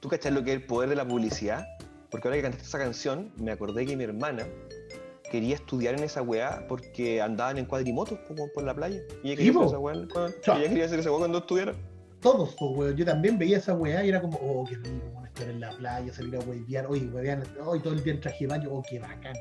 ¿Tú 0.00 0.08
cachas 0.08 0.32
lo 0.32 0.42
que 0.42 0.50
es 0.52 0.56
el 0.60 0.66
poder 0.66 0.90
de 0.90 0.96
la 0.96 1.06
publicidad? 1.06 1.66
Porque 2.10 2.28
ahora 2.28 2.36
que 2.36 2.42
cantaste 2.42 2.66
esa 2.66 2.78
canción, 2.78 3.32
me 3.38 3.50
acordé 3.50 3.86
que 3.86 3.96
mi 3.96 4.04
hermana 4.04 4.44
quería 5.34 5.56
estudiar 5.56 5.94
en 5.94 6.04
esa 6.04 6.22
weá 6.22 6.64
porque 6.68 7.20
andaban 7.20 7.58
en 7.58 7.64
cuadrimotos 7.64 8.16
po, 8.20 8.48
por 8.54 8.62
la 8.62 8.72
playa. 8.72 9.00
Y 9.24 9.28
ella 9.28 9.36
quería 9.36 9.52
po. 9.52 9.60
hacer 9.60 9.68
esa 9.70 9.78
weá 9.80 10.08
cuando, 10.12 10.40
Cha. 10.42 10.58
ella 10.58 10.68
quería 10.68 10.84
hacer 10.84 11.00
esa 11.00 11.10
weá 11.10 11.18
cuando 11.18 11.38
estuviera. 11.38 11.74
Todos, 12.20 12.54
pues, 12.56 12.70
weón. 12.76 12.96
Yo 12.96 13.04
también 13.04 13.36
veía 13.36 13.58
esa 13.58 13.74
weá 13.74 14.04
y 14.04 14.10
era 14.10 14.20
como, 14.20 14.38
oh, 14.38 14.64
qué 14.64 14.76
rico, 14.76 15.06
weón, 15.12 15.26
estar 15.26 15.48
en 15.48 15.58
la 15.58 15.70
playa, 15.72 16.12
salir 16.12 16.36
a 16.36 16.38
huevear. 16.38 16.86
Oye, 16.86 17.06
huevean, 17.06 17.42
hoy 17.64 17.80
todo 17.80 17.94
el 17.94 18.04
día 18.04 18.12
en 18.12 18.20
traje 18.20 18.44
de 18.44 18.46
baño, 18.46 18.68
oh, 18.70 18.82
qué 18.88 19.00
bacán. 19.00 19.34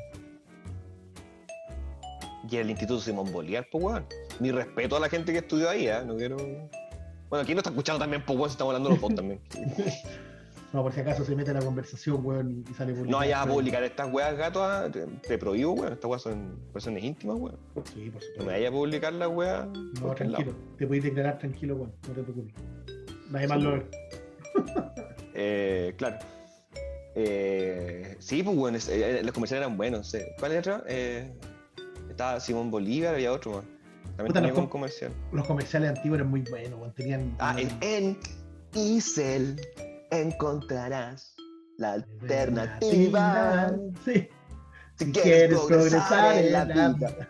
Y 2.49 2.57
el 2.57 2.71
Instituto 2.71 2.99
Simón 2.99 3.31
Bolívar, 3.31 3.67
pues 3.71 3.83
weón. 3.83 4.05
Mi 4.39 4.51
respeto 4.51 4.97
a 4.97 4.99
la 4.99 5.09
gente 5.09 5.31
que 5.31 5.39
estudió 5.39 5.69
ahí, 5.69 5.87
¿eh? 5.87 6.01
No 6.03 6.15
quiero. 6.15 6.37
Bueno, 6.37 7.43
aquí 7.43 7.53
no 7.53 7.59
está 7.59 7.69
escuchando 7.69 7.99
también, 7.99 8.25
pues 8.25 8.35
weón, 8.35 8.49
si 8.49 8.53
estamos 8.53 8.73
hablando 8.73 8.89
de 8.89 8.95
los 8.95 9.01
bots 9.01 9.15
también. 9.15 9.39
No, 10.73 10.81
por 10.81 10.91
si 10.91 11.01
acaso 11.01 11.23
se 11.23 11.35
mete 11.35 11.51
en 11.51 11.57
la 11.57 11.63
conversación, 11.63 12.25
weón, 12.25 12.63
y, 12.67 12.73
sale 12.73 12.93
No 12.93 12.97
publicado. 12.99 13.19
vayas 13.19 13.39
a 13.41 13.47
publicar 13.47 13.83
estas 13.83 14.11
weas, 14.11 14.35
gato, 14.35 14.63
ah, 14.63 14.89
te, 14.91 15.05
te 15.05 15.37
prohíbo, 15.37 15.73
weón. 15.73 15.93
Estas 15.93 16.09
weas 16.09 16.21
son 16.23 16.59
personas 16.73 17.03
íntimas, 17.03 17.37
weón. 17.37 17.57
Sí, 17.93 18.09
por 18.09 18.13
No 18.15 18.19
supuesto. 18.21 18.39
me 18.39 18.51
vayas 18.53 18.69
a 18.69 18.71
publicar 18.73 19.13
las 19.13 19.27
weas. 19.29 19.67
No, 20.01 20.15
tranquilo. 20.15 20.55
Te 20.77 20.87
puedes 20.87 21.03
declarar 21.03 21.37
tranquilo, 21.37 21.75
weón. 21.75 21.93
No 22.07 22.13
te 22.15 22.23
preocupes. 22.23 22.53
Nadie 23.29 23.47
más 23.47 23.57
Sí, 23.59 23.63
lo 23.63 23.69
weón. 23.69 23.85
ve. 23.91 24.83
Eh, 25.35 25.93
claro. 25.97 26.17
Eh, 27.15 28.15
sí, 28.19 28.41
pues 28.41 28.55
bueno, 28.57 28.77
es- 28.77 28.89
eh, 28.89 29.21
los 29.23 29.31
comerciales 29.31 29.65
eran 29.65 29.77
buenos. 29.77 30.09
sí. 30.09 30.19
¿Cuál 30.39 30.53
era 30.53 30.59
otro? 30.77 30.83
Eh, 30.87 31.31
estaba 32.09 32.39
Simón 32.39 32.71
Bolívar, 32.71 33.13
había 33.15 33.31
otro, 33.31 33.51
weón. 33.51 33.65
También 34.17 34.27
Puta, 34.27 34.39
tenía 34.41 34.53
com- 34.53 34.67
comercial. 34.69 35.11
Los 35.31 35.45
comerciales 35.47 35.89
antiguos 35.89 36.17
eran 36.19 36.29
muy 36.31 36.41
buenos, 36.41 36.79
weón. 36.79 36.93
Tenían. 36.93 37.35
Ah, 37.39 37.55
en, 37.59 37.69
en 37.81 38.17
Isel 38.75 39.59
encontrarás 40.19 41.35
la 41.77 41.93
alternativa. 41.93 43.71
Sí. 44.05 44.29
Si 44.95 45.05
Si 45.05 45.11
quieres 45.11 45.59
progresar 45.59 46.37
en 46.37 46.53
la 46.53 46.65
vida. 46.65 46.89
vida. 46.89 47.29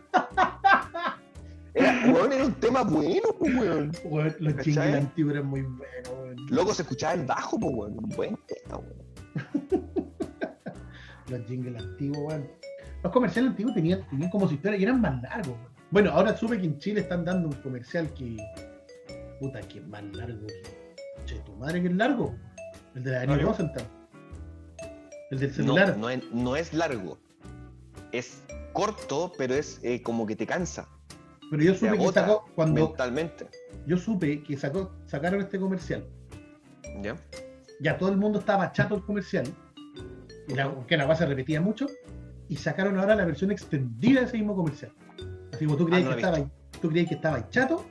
Era, 1.76 2.14
weón, 2.14 2.32
era 2.32 2.46
un 2.46 2.54
tema 2.56 2.84
bueno, 2.84 3.30
pues, 3.40 3.56
weón. 3.56 3.92
Weón, 4.06 4.36
los 4.40 4.54
¿Cachai? 4.54 4.74
jingles 4.74 4.96
antiguos 4.96 5.34
eran 5.34 5.46
muy 5.48 5.62
buenos, 5.62 6.10
weón. 6.10 6.36
Luego 6.50 6.74
se 6.74 6.84
escuchaba 6.84 7.14
el 7.16 7.26
bajo, 7.26 7.60
pues, 7.60 7.74
weón. 7.76 7.98
Un 7.98 8.10
buen 8.10 8.38
tema, 8.48 8.78
weón. 8.78 9.04
Los 11.30 11.46
jingles 11.48 11.82
antiguos, 11.82 12.20
weón. 12.28 12.48
Los 13.02 13.12
comerciales 13.12 13.52
antiguos 13.52 13.74
tenían, 13.74 14.08
tenían 14.10 14.30
como 14.30 14.48
su 14.48 14.54
historia 14.54 14.78
y 14.78 14.84
eran 14.84 15.02
más 15.02 15.22
largos, 15.24 15.56
weón. 15.58 15.74
Bueno, 15.90 16.12
ahora 16.12 16.36
supe 16.38 16.60
que 16.60 16.66
en 16.66 16.78
Chile 16.80 17.02
están 17.02 17.24
dando 17.26 17.48
un 17.50 17.56
comercial 17.56 18.14
que. 18.14 18.38
Puta, 19.40 19.62
que 19.62 19.80
es 19.80 19.88
más 19.88 20.04
largo 20.16 20.46
que. 20.48 20.94
Che, 21.26 21.40
tu 21.40 21.54
madre 21.54 21.82
que 21.82 21.88
es 21.88 21.96
largo. 21.96 22.36
El 22.96 23.04
de 23.04 23.12
la 23.12 23.20
Daniel 23.20 23.40
¿Ah, 23.40 23.44
no? 23.44 23.50
Rosenthal. 23.50 23.86
El 25.32 25.40
del 25.40 25.54
celular. 25.54 25.90
No, 25.98 26.04
no 26.04 26.10
es, 26.10 26.32
no 26.32 26.56
es 26.56 26.74
largo. 26.74 27.18
Es 28.12 28.44
corto, 28.74 29.32
pero 29.38 29.56
es 29.56 29.80
eh, 29.84 30.02
como 30.02 30.26
que 30.26 30.36
te 30.36 30.46
cansa 30.46 30.88
Pero 31.50 31.64
yo 31.64 31.74
supe 31.76 31.98
que 31.98 32.12
sacó. 32.12 32.46
Cuando 32.56 32.88
mentalmente. 32.90 33.48
yo 33.88 33.98
supe 33.98 34.44
que 34.44 34.58
sacó, 34.58 34.92
sacaron 35.06 35.42
este 35.42 35.60
comercial. 35.60 36.06
¿Ya? 37.02 37.16
ya 37.80 37.98
todo 37.98 38.10
el 38.10 38.18
mundo 38.18 38.40
estaba 38.40 38.72
chato 38.72 38.96
el 38.96 39.04
comercial, 39.04 39.46
y 40.48 40.54
la, 40.54 40.74
que 40.88 40.96
la 40.96 41.06
base 41.06 41.24
se 41.24 41.30
repetía 41.30 41.60
mucho, 41.60 41.88
y 42.48 42.56
sacaron 42.56 42.98
ahora 43.00 43.16
la 43.16 43.26
versión 43.26 43.52
extendida 43.52 44.22
de 44.22 44.28
ese 44.28 44.38
mismo 44.38 44.56
comercial. 44.56 44.92
Así 45.54 45.66
como 45.66 45.78
tú 45.78 45.86
creías 45.88 46.06
Ah, 46.06 46.10
no 46.10 46.16
que 46.16 46.22
estaba 46.22 46.50
tú 46.82 46.90
creías 46.90 47.10
que 47.10 47.16
estaba 47.16 47.50
chato, 47.50 47.86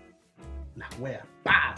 las 0.76 0.98
weas, 0.98 1.24
¡pa! 1.42 1.71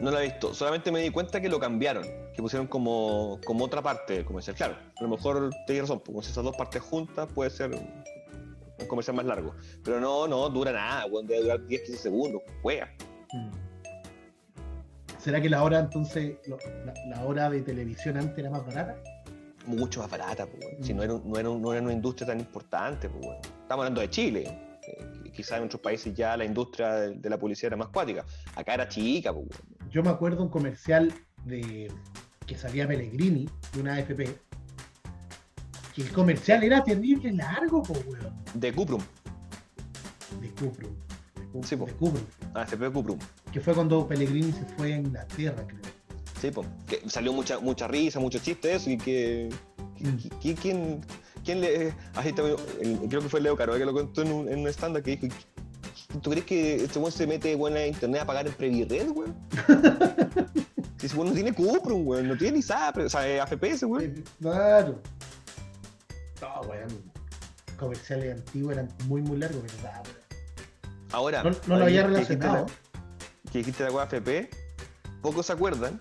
No 0.00 0.10
la 0.10 0.20
he 0.22 0.26
visto. 0.26 0.54
Solamente 0.54 0.92
me 0.92 1.00
di 1.00 1.10
cuenta 1.10 1.40
que 1.40 1.48
lo 1.48 1.58
cambiaron. 1.58 2.04
Que 2.34 2.40
pusieron 2.42 2.66
como, 2.68 3.40
como 3.44 3.64
otra 3.64 3.82
parte 3.82 4.14
del 4.14 4.24
comercial. 4.24 4.54
Claro, 4.56 4.76
a 4.96 5.02
lo 5.02 5.08
mejor 5.08 5.50
tienes 5.66 5.82
razón. 5.82 6.00
Pues 6.00 6.26
si 6.26 6.32
esas 6.32 6.44
dos 6.44 6.56
partes 6.56 6.82
juntas 6.82 7.26
puede 7.34 7.50
ser 7.50 7.70
un 7.72 8.86
comercial 8.86 9.16
más 9.16 9.26
largo. 9.26 9.54
Pero 9.82 9.98
no, 10.00 10.28
no 10.28 10.48
dura 10.50 10.70
nada. 10.72 11.06
Debe 11.24 11.42
durar 11.42 11.66
10, 11.66 11.82
15 11.82 12.00
segundos. 12.02 12.42
Juega. 12.62 12.92
Mm. 13.32 13.50
¿Será 15.18 15.40
que 15.40 15.48
la 15.48 15.62
hora 15.64 15.80
entonces, 15.80 16.36
lo- 16.46 16.58
la, 16.84 16.94
la 17.08 17.24
hora 17.24 17.50
de 17.50 17.60
televisión 17.62 18.16
antes 18.16 18.38
era 18.38 18.50
más 18.50 18.64
barata? 18.64 18.96
Mucho 19.66 20.00
más 20.00 20.10
barata. 20.10 20.46
Pues, 20.46 20.64
weón. 20.64 20.84
Si 20.84 20.94
Mm. 20.94 20.96
no 20.96 21.02
era, 21.02 21.12
no, 21.24 21.38
era, 21.38 21.48
no 21.48 21.72
era 21.72 21.82
una 21.82 21.92
industria 21.92 22.28
tan 22.28 22.38
importante. 22.38 23.08
Pues, 23.08 23.24
weón. 23.26 23.38
Estamos 23.62 23.82
hablando 23.84 24.00
de 24.00 24.10
Chile. 24.10 24.44
Eh, 24.86 25.30
quizás 25.34 25.58
en 25.58 25.64
otros 25.64 25.82
países 25.82 26.14
ya 26.14 26.36
la 26.36 26.44
industria 26.44 26.92
de, 26.94 27.14
de 27.16 27.30
la 27.30 27.36
publicidad 27.36 27.70
era 27.70 27.76
más 27.76 27.88
cuática. 27.88 28.24
Acá 28.54 28.74
era 28.74 28.88
chica. 28.88 29.32
Pues, 29.32 29.46
weón. 29.48 29.77
Yo 29.90 30.02
me 30.02 30.10
acuerdo 30.10 30.42
un 30.42 30.48
comercial 30.48 31.12
de 31.44 31.90
que 32.46 32.56
salía 32.56 32.86
Pellegrini 32.86 33.48
de 33.74 33.80
una 33.80 33.94
AFP, 33.94 34.38
que 35.94 36.02
el 36.02 36.12
comercial 36.12 36.62
era 36.62 36.82
terrible 36.82 37.32
largo, 37.32 37.82
po, 37.82 37.94
weón, 38.06 38.34
De 38.54 38.72
Cuprum. 38.72 39.00
de 40.40 40.48
Cuprum. 40.50 40.92
De 41.34 41.42
Cuprum, 41.46 41.62
Sí, 41.64 41.76
po. 41.76 41.86
de 41.86 41.92
Cuprum. 41.94 42.24
AFP 42.54 42.90
Cuprum. 42.90 43.18
que 43.52 43.60
fue 43.60 43.74
cuando 43.74 44.06
Pellegrini 44.06 44.52
se 44.52 44.64
fue 44.76 44.92
a 44.94 44.96
Inglaterra, 44.98 45.64
creo. 45.66 45.80
Sí, 46.40 46.50
pues. 46.52 46.68
Que 46.86 47.02
salió 47.08 47.32
mucha, 47.32 47.58
mucha 47.58 47.88
risa, 47.88 48.20
mucho 48.20 48.38
chiste 48.38 48.68
de 48.68 48.74
eso 48.76 48.90
y 48.90 48.96
que. 48.98 49.48
Mm. 49.98 50.08
¿Qui- 50.40 50.56
¿Quién, 50.60 51.00
quién 51.44 51.60
le.? 51.60 51.92
Ahí 52.14 52.28
el- 52.28 53.08
creo 53.08 53.20
que 53.22 53.28
fue 53.28 53.40
Leo 53.40 53.56
Caro 53.56 53.74
que 53.76 53.84
lo 53.84 53.92
contó 53.92 54.22
en 54.22 54.30
un, 54.32 54.48
en 54.48 54.60
un 54.60 54.68
stand 54.68 55.02
que 55.02 55.16
dijo: 55.16 55.34
¿Tú 56.22 56.30
crees 56.30 56.44
que 56.46 56.76
este 56.84 56.98
weón 56.98 57.12
se 57.12 57.26
mete 57.26 57.54
weón, 57.54 57.76
a 57.76 57.86
internet 57.86 58.22
a 58.22 58.26
pagar 58.26 58.46
en 58.46 58.52
Previred, 58.54 59.10
weón? 59.10 59.34
Si 60.98 61.06
ese 61.06 61.14
weón 61.16 61.28
no 61.28 61.34
tiene 61.34 61.52
Cuprum, 61.54 62.06
weón, 62.08 62.26
no 62.26 62.36
tiene 62.36 62.56
ni 62.56 62.62
SAP, 62.62 62.98
o 62.98 63.08
sea, 63.08 63.42
AFP 63.44 63.70
ese 63.70 63.86
weón. 63.86 64.04
Eh, 64.04 64.24
Claro. 64.40 65.00
No, 66.40 66.60
weón. 66.68 66.88
Comerciales 67.78 68.34
antiguos 68.36 68.72
eran 68.72 68.88
muy, 69.06 69.22
muy 69.22 69.38
largos, 69.38 69.62
¿verdad? 69.62 70.02
weón? 70.04 70.16
Ahora, 71.12 71.42
No, 71.44 71.50
no 71.68 71.76
lo 71.78 71.84
había 71.84 72.04
relacionado. 72.06 72.66
la- 72.66 73.50
Que 73.52 73.58
dijiste 73.58 73.84
la 73.84 73.92
weá 73.92 74.04
AFP, 74.04 74.50
pocos 75.22 75.46
se 75.46 75.52
acuerdan, 75.52 76.00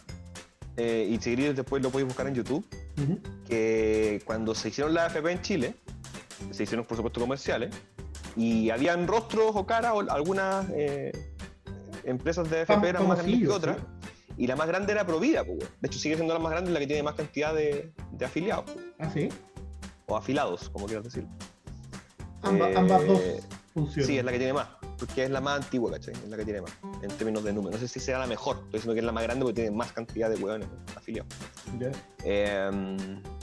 eh, 0.77 1.07
y 1.09 1.15
si 1.21 1.35
queréis 1.35 1.55
después 1.55 1.81
lo 1.83 1.89
podéis 1.91 2.07
buscar 2.07 2.27
en 2.27 2.33
YouTube, 2.35 2.65
que 3.47 4.21
cuando 4.25 4.55
se 4.55 4.69
hicieron 4.69 4.93
las 4.95 5.11
AFP 5.15 5.31
en 5.31 5.41
Chile, 5.41 5.75
se 6.51 6.63
hicieron 6.63 6.85
por 6.85 6.97
supuesto 6.97 7.19
comerciales, 7.21 7.73
y 8.37 8.69
habían 8.69 9.07
rostros 9.07 9.51
o 9.55 9.65
caras, 9.65 9.93
o 9.95 9.99
algunas 10.11 10.67
eh, 10.73 11.11
empresas 12.03 12.49
de 12.49 12.61
AFP 12.61 12.87
eran 12.89 13.07
más 13.07 13.17
grandes 13.17 13.39
que 13.41 13.47
otras, 13.49 13.77
sí. 13.77 14.33
y 14.37 14.47
la 14.47 14.55
más 14.55 14.67
grande 14.67 14.93
era 14.93 15.05
Provida, 15.05 15.43
pues, 15.43 15.59
de 15.59 15.87
hecho 15.87 15.99
sigue 15.99 16.15
siendo 16.15 16.33
la 16.33 16.39
más 16.39 16.51
grande 16.51 16.71
la 16.71 16.79
que 16.79 16.87
tiene 16.87 17.03
más 17.03 17.15
cantidad 17.15 17.53
de, 17.53 17.91
de 18.11 18.25
afiliados, 18.25 18.65
pues, 18.71 18.85
Ah, 18.99 19.09
sí. 19.13 19.29
o 20.05 20.15
afilados, 20.15 20.69
como 20.69 20.85
quieras 20.85 21.03
decir. 21.03 21.25
Amba- 22.43 22.69
Eh, 22.69 22.77
ambas 22.77 23.05
dos 23.07 23.21
funcionan. 23.73 24.07
Sí, 24.07 24.17
es 24.19 24.23
la 24.23 24.31
que 24.31 24.37
tiene 24.37 24.53
más, 24.53 24.67
porque 24.99 25.23
es 25.25 25.29
la 25.31 25.41
más 25.41 25.63
antigua, 25.63 25.91
¿cachai? 25.91 26.13
Es 26.13 26.29
la 26.29 26.37
que 26.37 26.45
tiene 26.45 26.61
más, 26.61 26.71
en 27.01 27.09
términos 27.09 27.43
de 27.43 27.51
número. 27.53 27.73
No 27.75 27.79
sé 27.79 27.87
si 27.87 27.99
será 27.99 28.19
la 28.19 28.27
mejor, 28.27 28.55
estoy 28.57 28.71
diciendo 28.73 28.93
que 28.93 28.99
es 28.99 29.05
la 29.05 29.11
más 29.11 29.23
grande 29.23 29.43
porque 29.43 29.61
tiene 29.61 29.75
más 29.75 29.91
cantidad 29.91 30.29
de 30.29 30.35
hueones 30.37 30.67
afiliados. 30.95 31.33
Eh, 32.23 32.69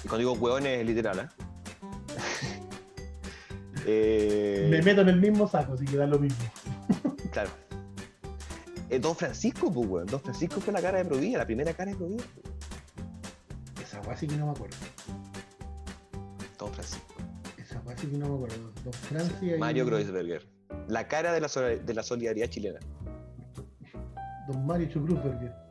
y 0.05 0.09
cuando 0.09 0.19
digo 0.19 0.33
hueones 0.33 0.81
es 0.81 0.87
literal, 0.87 1.19
¿eh? 1.19 1.29
Eh, 3.87 4.67
Me 4.71 4.83
meto 4.83 5.01
en 5.03 5.09
el 5.09 5.21
mismo 5.21 5.47
saco, 5.49 5.75
así 5.75 5.85
que 5.85 5.97
da 5.97 6.07
lo 6.07 6.19
mismo. 6.19 6.45
Claro. 7.33 7.51
Eh, 8.91 8.99
Don 8.99 9.15
Francisco, 9.17 9.73
pues, 9.73 9.89
weón. 9.89 10.07
Don 10.07 10.21
Francisco 10.21 10.61
fue 10.61 10.73
la 10.73 10.81
cara 10.81 10.99
de 10.99 11.05
Provida, 11.05 11.39
la 11.39 11.47
primera 11.47 11.73
cara 11.73 11.91
de 11.91 11.97
Provida. 11.97 12.25
Esa 13.83 14.01
weá 14.03 14.17
sí 14.17 14.27
que 14.27 14.37
no 14.37 14.47
me 14.47 14.53
acuerdo. 14.53 14.77
Don 16.59 16.73
Francisco. 16.73 17.15
Esa 17.59 17.81
weá 17.81 17.97
sí 17.97 18.07
que 18.07 18.17
no 18.17 18.29
me 18.29 18.35
acuerdo. 18.37 18.73
Don 18.85 18.93
Francia 18.93 19.57
y 19.57 19.59
Mario 19.59 19.87
Kreuzberger. 19.87 20.47
La 20.89 21.09
cara 21.09 21.33
de 21.33 21.41
la, 21.41 21.49
de 21.49 21.95
la 21.95 22.03
solidaridad 22.03 22.49
chilena. 22.49 22.81
Don 24.49 24.67
Mario 24.67 24.89
Chucruzberger. 24.89 25.64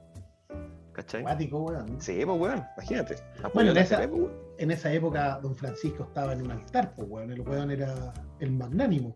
¿Cachai? 0.94 1.24
Weón. 1.24 2.00
Sí, 2.00 2.22
pues 2.26 2.40
weón, 2.40 2.64
imagínate. 2.78 3.16
Bueno, 3.54 3.72
en 3.72 3.78
esa- 3.78 3.98
pues, 3.98 4.12
weón. 4.12 4.32
En 4.60 4.72
esa 4.72 4.94
época, 4.94 5.40
don 5.42 5.56
Francisco 5.56 6.04
estaba 6.04 6.34
en 6.34 6.44
un 6.44 6.52
altar, 6.52 6.94
pues, 6.96 7.08
weón. 7.10 7.32
El 7.32 7.42
weón 7.42 7.72
era 7.72 8.14
el 8.40 8.52
magnánimo. 8.52 9.16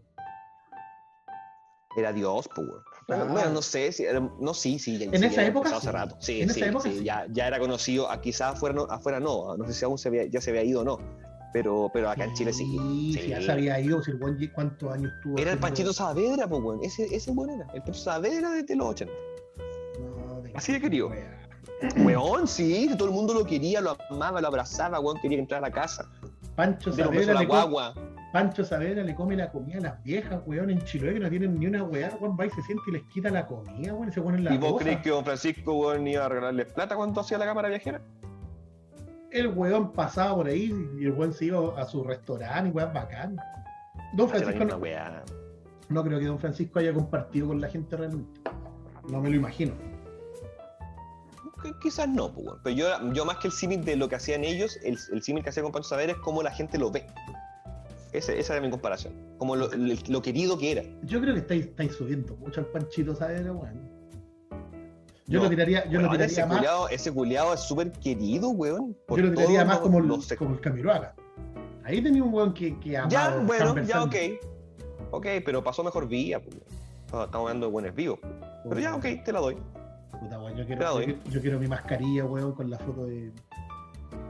Era 1.96 2.14
Dios, 2.14 2.48
pues 2.54 2.68
weón. 2.68 2.82
Bueno, 3.08 3.24
Claro. 3.24 3.32
bueno, 3.32 3.50
no 3.54 3.62
sé, 3.62 3.92
si 3.92 4.04
era- 4.04 4.20
no, 4.20 4.54
sí, 4.54 4.78
sí. 4.78 4.98
ya- 5.00 5.06
En 5.06 5.20
sí, 5.20 5.26
esa 5.26 5.42
ya 5.42 5.48
época 5.48 5.76
hace 5.76 5.92
rato. 5.92 6.16
Sí, 6.20 6.42
En 6.42 6.50
sí, 6.50 6.60
esa 6.60 6.70
época 6.70 6.90
sí. 6.90 7.04
Ya, 7.04 7.26
ya 7.32 7.48
era 7.48 7.60
conocido, 7.60 8.10
ah, 8.10 8.22
quizás 8.22 8.54
afuera 8.56 8.76
no, 8.76 8.84
afuera 8.84 9.20
no, 9.20 9.56
no 9.58 9.66
sé 9.66 9.74
si 9.74 9.86
aún 9.86 9.98
se 9.98 10.10
había, 10.10 10.26
ya 10.26 10.42
se 10.42 10.50
había 10.52 10.64
ido 10.64 10.82
o 10.82 10.84
no, 10.84 11.00
pero, 11.54 11.90
pero 11.94 12.10
acá 12.10 12.26
en 12.26 12.34
Chile 12.34 12.54
sí. 12.54 12.66
Sí, 12.66 13.14
Sí. 13.22 13.28
ya 13.30 13.42
se 13.42 13.52
había 13.52 13.80
ido. 13.80 14.04
Si 14.04 14.12
el 14.12 14.22
weón, 14.22 14.38
lle- 14.38 14.52
¿cuántos 14.52 14.92
años 14.92 15.12
tuvo? 15.24 15.38
Era 15.40 15.54
el 15.54 15.60
Panchito 15.60 15.92
Saavedra, 15.94 16.48
pues 16.48 16.62
weón, 16.62 16.84
ese, 16.84 17.06
ese 17.16 17.32
weón 17.32 17.50
era, 17.52 17.64
el 17.74 17.82
Panchito 17.82 17.94
Saavedra 17.94 18.50
desde 18.52 18.76
los 18.76 18.88
80. 18.90 19.14
No, 20.00 20.42
de- 20.42 20.52
Así 20.54 20.74
de 20.74 20.82
querido. 20.82 21.08
weá. 21.08 21.37
Weón, 22.04 22.48
sí, 22.48 22.90
todo 22.98 23.08
el 23.10 23.14
mundo 23.14 23.34
lo 23.34 23.46
quería, 23.46 23.82
lo 23.82 23.98
amaba, 24.10 24.42
lo 24.42 24.48
abrazaba, 24.48 25.00
weón, 25.00 25.20
quería 25.22 25.40
entrar 25.40 25.64
a 25.64 25.68
la 25.68 25.72
casa. 25.72 26.10
Pancho 26.56 26.92
Saavedra, 26.92 27.40
le 27.40 27.48
co- 27.48 27.54
guagua. 27.54 27.94
Pancho 28.34 28.64
Saavedra 28.66 29.04
le 29.04 29.14
come 29.16 29.36
la 29.36 29.52
comida 29.52 29.78
a 29.78 29.82
las 29.82 30.04
viejas, 30.04 30.42
weón, 30.46 30.70
en 30.70 30.82
Chiloé 30.84 31.14
que 31.14 31.20
no 31.20 31.30
tienen 31.30 31.60
ni 31.60 31.68
una 31.68 31.84
weá, 31.84 32.18
weón, 32.20 32.36
va 32.40 32.46
y 32.46 32.50
se 32.50 32.62
siente 32.64 32.84
y 32.88 32.92
les 32.94 33.04
quita 33.14 33.30
la 33.30 33.46
comida, 33.46 33.94
weón, 33.94 34.10
y 34.10 34.12
se 34.12 34.22
ponen 34.22 34.44
la 34.44 34.54
¿Y 34.54 34.58
vos 34.58 34.82
crees 34.82 35.00
que 35.02 35.10
don 35.12 35.24
Francisco, 35.24 35.74
weón, 35.76 36.08
iba 36.08 36.26
a 36.26 36.30
regalarles 36.30 36.74
plata 36.74 36.96
cuando 36.96 37.22
hacía 37.22 37.38
la 37.38 37.46
cámara 37.46 37.70
viajera? 37.70 38.02
El 39.32 39.48
weón 39.50 39.92
pasaba 39.92 40.36
por 40.36 40.48
ahí 40.48 40.74
y 41.00 41.06
el 41.06 41.12
weón 41.12 41.34
se 41.34 41.46
iba 41.46 41.80
a 41.80 41.86
su 41.86 42.04
restaurante 42.04 42.70
y 42.70 42.72
weón, 42.72 42.94
bacán. 42.94 43.38
Don 44.14 44.30
Francisco, 44.30 44.66
no, 44.66 44.80
no 45.90 46.04
creo 46.04 46.20
que 46.20 46.26
Don 46.26 46.40
Francisco 46.40 46.80
haya 46.80 46.94
compartido 46.94 47.48
con 47.48 47.62
la 47.62 47.68
gente 47.70 47.96
realmente. 47.98 48.42
No 49.10 49.22
me 49.22 49.30
lo 49.30 49.36
imagino. 49.36 49.74
Qu- 51.62 51.78
Quizás 51.80 52.08
no, 52.08 52.32
pues. 52.34 52.48
Pero 52.64 52.76
yo, 52.76 53.14
yo 53.14 53.26
más 53.26 53.38
que 53.38 53.48
el 53.48 53.54
símil 53.54 53.84
de 53.84 53.96
lo 53.96 54.08
que 54.10 54.16
hacían 54.16 54.44
ellos, 54.44 54.78
el, 54.84 54.98
el 55.12 55.22
símil 55.24 55.44
que 55.44 55.50
hacía 55.50 55.64
con 55.64 55.72
Pancho 55.72 55.90
Saavedra 55.90 56.14
es 56.14 56.20
cómo 56.20 56.42
la 56.44 56.52
gente 56.52 56.78
lo 56.78 56.92
ve. 56.92 57.06
Ese- 58.14 58.40
esa 58.40 58.54
era 58.54 58.62
mi 58.62 58.70
comparación. 58.70 59.14
Como 59.38 59.56
lo, 59.56 59.68
lo- 59.76 59.96
lo 60.08 60.22
querido 60.22 60.58
que 60.58 60.72
era. 60.72 60.84
Yo 61.04 61.20
creo 61.22 61.34
que 61.34 61.42
estáis, 61.42 61.66
estáis 61.66 61.94
subiendo 61.96 62.36
mucho 62.38 62.62
al 62.62 62.68
Panchito 62.68 63.16
Saavedra, 63.16 63.52
weón. 63.52 63.98
Yo 65.30 65.40
No, 65.40 65.44
lo 65.44 65.50
tiraría, 65.50 65.86
yo 65.90 66.00
lo 66.00 66.08
Weón, 66.10 66.22
ese, 66.22 66.36
tiraría 66.36 66.46
más, 66.46 66.58
culiao, 66.58 66.88
ese 66.90 67.12
culiao 67.12 67.54
es 67.54 67.60
súper 67.60 67.92
querido, 67.92 68.50
weón. 68.50 68.96
yo 69.10 69.18
lo 69.18 69.32
tiraría 69.34 69.66
más 69.66 69.80
como 69.80 69.98
el, 70.00 70.08
los 70.08 70.34
como 70.36 70.54
el 70.56 70.62
Camiroaga. 70.62 71.16
Ahí 71.84 72.02
tenía 72.02 72.24
un 72.24 72.34
weón 72.34 72.54
que, 72.54 72.80
que 72.80 72.96
amaba 72.98 73.12
Ya, 73.12 73.38
bueno, 73.46 73.82
ya, 73.84 74.04
ok. 74.04 74.16
Ok, 75.12 75.26
pero 75.46 75.62
pasó 75.64 75.84
mejor 75.84 76.08
vía, 76.08 76.42
pues. 76.42 76.56
Estamos 77.06 77.26
estamos 77.26 77.48
hablando 77.48 77.66
de 77.68 77.72
buenos 77.72 77.94
vivos. 77.96 78.20
Pero 78.70 78.80
ya, 78.80 78.96
ok, 78.96 79.06
te 79.26 79.32
la 79.34 79.40
doy. 79.42 79.58
Puta, 80.20 80.40
weón, 80.40 80.56
yo, 80.58 80.66
quiero, 80.66 80.80
Claro, 80.82 81.00
yo, 81.00 81.06
quiero, 81.06 81.20
yo 81.30 81.42
quiero 81.42 81.60
mi 81.60 81.68
mascarilla, 81.68 82.26
weón, 82.26 82.54
con 82.54 82.70
la 82.70 82.78
foto 82.80 83.06
de, 83.06 83.32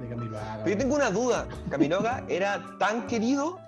de 0.01 0.09
Camilo 0.09 0.37
Haga. 0.37 0.63
Pero 0.63 0.75
yo 0.75 0.77
tengo 0.77 0.95
una 0.95 1.11
duda. 1.11 1.47
¿Camiroga 1.69 2.23
era 2.27 2.63
tan 2.79 3.07
querido 3.07 3.59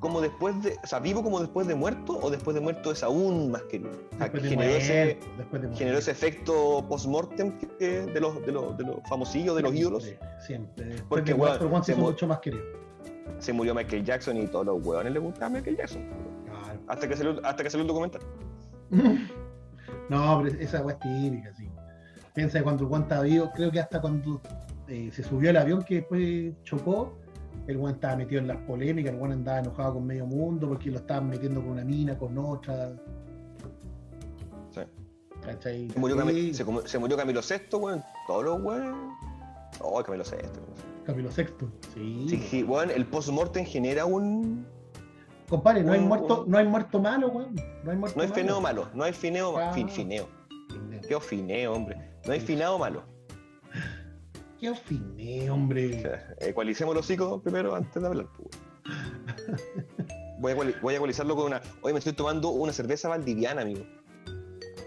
como 0.00 0.20
después 0.20 0.62
de. 0.62 0.76
O 0.82 0.86
sea, 0.86 1.00
vivo 1.00 1.22
como 1.22 1.40
después 1.40 1.66
de 1.66 1.74
muerto 1.74 2.18
o 2.22 2.30
después 2.30 2.54
de 2.54 2.60
muerto 2.60 2.92
es 2.92 3.02
aún 3.02 3.50
más 3.50 3.62
querido? 3.62 3.90
O 4.14 4.18
sea, 4.18 4.28
generó, 4.30 4.62
ese, 4.62 5.18
muerto, 5.50 5.68
generó 5.76 5.98
ese 5.98 6.10
efecto 6.12 6.84
post-mortem 6.88 7.52
de 7.80 8.20
los, 8.20 8.44
de, 8.46 8.52
los, 8.52 8.76
de 8.78 8.84
los 8.84 8.96
famosillos, 9.08 9.56
de 9.56 9.62
los 9.62 9.74
ídolos. 9.74 10.08
Siempre. 10.46 10.84
Después 10.84 11.02
Porque, 11.08 11.32
de 11.32 11.38
muerto, 11.38 11.66
weón, 11.66 11.84
se 11.84 11.94
mu- 11.96 12.02
mucho 12.02 12.26
más 12.28 12.38
querido. 12.38 12.62
Se 13.40 13.52
murió 13.52 13.74
Michael 13.74 14.04
Jackson 14.04 14.36
y 14.36 14.46
todos 14.46 14.66
los 14.66 14.84
hueones 14.84 15.12
le 15.12 15.18
gustaba 15.18 15.48
Michael 15.50 15.76
Jackson. 15.76 16.02
Claro. 16.46 16.80
Hasta 16.88 17.08
que 17.08 17.16
salió, 17.16 17.40
hasta 17.44 17.62
que 17.62 17.70
salió 17.70 17.82
el 17.82 17.88
documental. 17.88 18.20
No, 20.08 20.40
pero 20.42 20.58
esa 20.60 20.82
weá 20.82 20.96
es 20.96 21.00
típica, 21.00 21.54
sí. 21.54 21.68
Piensa 22.34 22.58
que 22.58 22.64
cuando 22.64 22.84
el 22.84 22.90
weón 22.90 23.02
estaba 23.02 23.22
vivo, 23.22 23.50
creo 23.54 23.70
que 23.70 23.80
hasta 23.80 24.00
cuando 24.00 24.40
eh, 24.86 25.10
se 25.12 25.22
subió 25.22 25.50
al 25.50 25.56
avión 25.56 25.82
que 25.82 25.96
después 25.96 26.54
chocó, 26.64 27.14
el 27.66 27.76
weón 27.76 27.94
estaba 27.96 28.16
metido 28.16 28.40
en 28.40 28.48
las 28.48 28.56
polémicas, 28.58 29.12
el 29.12 29.18
weón 29.18 29.32
andaba 29.32 29.58
enojado 29.58 29.94
con 29.94 30.06
medio 30.06 30.24
mundo 30.26 30.68
porque 30.68 30.90
lo 30.90 30.98
estaban 30.98 31.28
metiendo 31.28 31.60
con 31.60 31.70
una 31.72 31.84
mina, 31.84 32.16
con 32.16 32.36
otra. 32.38 32.92
Sí. 34.70 34.80
¿Cachai? 35.44 35.90
Se 35.90 35.98
murió, 35.98 36.16
Sí, 36.16 36.22
Cami- 36.62 36.82
se, 36.82 36.88
se 36.88 36.98
murió 36.98 37.16
Camilo 37.16 37.40
VI, 37.40 37.76
weón. 37.76 38.02
Todos 38.26 38.44
los 38.44 38.62
weones. 38.62 38.94
Oh, 39.80 40.02
Camilo 40.02 40.24
VI. 40.24 40.48
Camilo 41.04 41.30
Sexto. 41.30 41.70
Sí. 41.94 42.26
Sí, 42.28 42.36
sí, 42.38 42.62
weón, 42.64 42.90
el 42.90 43.04
post-mortem 43.06 43.64
genera 43.64 44.04
un. 44.06 44.66
Compadre, 45.48 45.82
no 45.82 45.92
hay 45.92 46.00
muerto, 46.00 46.44
no 46.46 46.58
hay 46.58 46.66
muerto 46.66 47.00
malo, 47.00 47.28
weón. 47.28 47.54
No 47.84 47.90
hay 47.90 47.96
muerto 47.96 48.16
No 48.16 48.22
hay 48.22 48.28
malo. 48.28 48.34
fineo 48.40 48.60
malo, 48.60 48.88
no 48.94 49.04
hay 49.04 49.12
fineo 49.12 49.52
malo. 49.52 49.66
Ah. 49.70 49.72
Fin, 49.72 49.88
fineo. 49.88 50.28
Qué 51.08 51.18
fineo, 51.20 51.72
hombre. 51.72 51.96
No 52.26 52.32
hay 52.32 52.40
finado 52.40 52.78
malo. 52.78 53.02
Qué 54.60 54.70
ofiné, 54.70 55.48
hombre. 55.50 56.02
Ecualicemos 56.40 56.94
los 56.94 57.04
hocico 57.06 57.40
primero 57.40 57.74
antes 57.74 58.02
de 58.02 58.08
hablar. 58.08 58.26
pues. 58.36 58.48
Voy 60.40 60.52
a, 60.52 60.54
voy 60.82 60.94
a 60.94 60.96
ecualizarlo 60.96 61.34
con 61.36 61.46
una. 61.46 61.62
Hoy 61.80 61.92
me 61.92 61.98
estoy 62.00 62.12
tomando 62.12 62.50
una 62.50 62.72
cerveza 62.72 63.08
valdiviana, 63.08 63.62
amigo. 63.62 63.84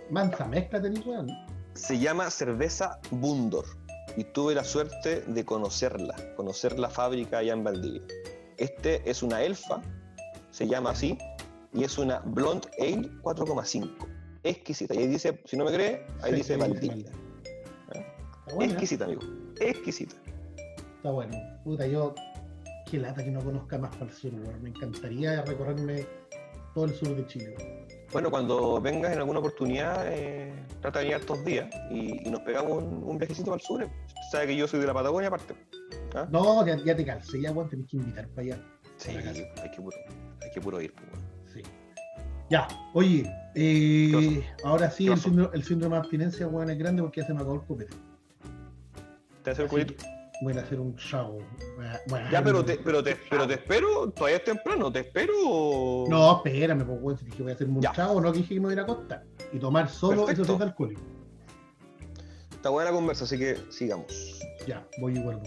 Mansa 0.10 0.46
mezcla 0.46 0.82
tenés, 0.82 1.06
weón. 1.06 1.28
Se 1.74 1.98
llama 1.98 2.30
cerveza 2.30 3.00
Bundor. 3.12 3.66
Y 4.18 4.26
tuve 4.26 4.54
la 4.54 4.66
suerte 4.66 5.22
de 5.22 5.46
conocerla, 5.46 6.16
conocer 6.36 6.78
la 6.78 6.90
fábrica 6.90 7.38
allá 7.38 7.54
en 7.54 7.64
Valdivia. 7.64 8.02
Este 8.58 9.10
es 9.10 9.24
una 9.24 9.42
elfa, 9.42 9.82
se 10.52 10.68
llama 10.68 10.92
así, 10.92 11.18
y 11.74 11.84
es 11.84 11.98
una 11.98 12.20
Blonde 12.20 12.68
Ale 12.80 13.10
4,5. 13.22 13.90
Exquisita. 14.44 14.94
Y 14.94 14.98
ahí 15.00 15.08
dice, 15.08 15.42
si 15.46 15.58
no 15.58 15.66
me 15.66 15.72
cree, 15.72 16.06
ahí 16.22 16.32
Sí, 16.32 16.38
dice 16.38 16.58
Valdivia. 16.58 17.12
Buena, 18.54 18.74
Exquisita, 18.74 19.06
amigo. 19.06 19.22
Exquisita. 19.60 20.16
está 20.98 21.12
bueno. 21.12 21.38
Puta, 21.64 21.88
yo. 21.88 22.14
Qué 22.90 22.98
lata 22.98 23.24
que 23.24 23.32
no 23.32 23.40
conozca 23.42 23.78
más 23.78 23.92
para 23.96 24.06
el 24.06 24.12
sur. 24.12 24.34
Me 24.62 24.70
encantaría 24.70 25.42
recorrerme 25.44 26.06
todo 26.74 26.86
el 26.86 26.94
sur 26.94 27.16
de 27.16 27.26
Chile. 27.28 27.56
Bueno, 28.12 28.30
cuando 28.30 28.82
vengas 28.82 29.14
en 29.14 29.20
alguna 29.20 29.40
oportunidad, 29.40 30.06
eh, 30.12 30.52
trata 30.82 31.00
de 31.00 31.06
venir 31.06 31.22
estos 31.22 31.46
días 31.46 31.70
y, 31.90 32.28
y 32.28 32.30
nos 32.30 32.42
pegamos 32.42 32.84
un, 32.84 33.04
un 33.04 33.18
viajecito 33.18 33.54
al 33.54 33.62
sur. 33.62 33.88
Sabes 34.32 34.48
que 34.48 34.58
yo 34.58 34.68
soy 34.68 34.82
de 34.82 34.88
la 34.88 34.94
Patagonia 34.94 35.30
aparte. 35.30 35.54
¿Ah? 36.14 36.28
No, 36.30 36.66
ya, 36.66 36.76
ya 36.84 36.94
te 36.94 37.06
calcé, 37.06 37.42
ya, 37.42 37.52
weón, 37.54 37.70
tenés 37.70 37.88
que 37.88 37.98
invitar 37.98 38.28
para 38.30 38.42
allá. 38.42 38.64
Sí, 39.02 39.12
hay 39.12 39.72
que 39.72 39.82
puro, 39.82 39.98
hay 40.42 40.52
que 40.52 40.62
puro 40.62 40.80
ir. 40.80 40.94
pues. 40.94 41.08
Sí. 41.54 41.62
Ya, 42.52 42.68
oye, 42.94 43.24
eh, 43.56 44.46
ahora 44.64 44.92
sí, 44.92 45.06
¿Qué 45.06 45.14
el 45.14 45.20
síndrome, 45.20 45.50
el 45.56 45.64
síndrome 45.64 45.96
de 45.96 46.00
abstinencia, 46.02 46.48
weón, 46.48 46.70
es 46.70 46.78
grande 46.78 47.02
porque 47.02 47.22
ya 47.22 47.28
se 47.28 47.34
me 47.34 47.40
acabó 47.40 47.56
el 47.56 47.62
copete. 47.62 47.96
¿Te 49.44 49.52
hace 49.52 49.64
el 49.64 49.70
que 49.70 49.98
Voy 50.44 50.58
a 50.58 50.62
hacer 50.62 50.80
un 50.80 50.96
a 50.98 52.32
Ya, 52.32 52.44
pero 52.44 52.66
te, 52.66 52.78
pero, 52.78 53.04
te, 53.04 53.16
pero 53.30 53.48
te 53.48 53.54
espero, 53.54 54.10
todavía 54.12 54.38
es 54.38 54.44
temprano, 54.44 54.92
te 54.92 55.00
espero. 55.02 56.06
No, 56.10 56.38
espérame, 56.38 56.84
pues, 56.84 57.00
weón, 57.02 57.18
si 57.18 57.26
dije 57.26 57.38
que 57.38 57.44
voy 57.44 57.52
a 57.52 57.56
hacer 57.56 57.70
un 57.70 57.82
Ya. 57.82 57.92
chavo, 57.92 58.20
no 58.20 58.32
que 58.32 58.40
dije 58.40 58.56
que 58.56 58.60
me 58.60 58.66
voy 58.66 58.72
a 58.72 58.74
ir 58.74 58.80
a 58.80 58.84
acostar. 58.84 59.24
Y 59.54 59.60
tomar 59.60 59.88
solo 59.88 60.26
Perfecto. 60.26 60.42
esos 60.44 60.62
alcohólicos. 60.62 61.04
Está 62.52 62.70
buena 62.70 62.90
la 62.90 62.96
conversa, 62.96 63.24
así 63.26 63.38
que 63.38 63.56
sigamos. 63.70 64.40
Ya, 64.68 64.86
voy 65.00 65.16
y 65.18 65.20
vuelvo. 65.20 65.44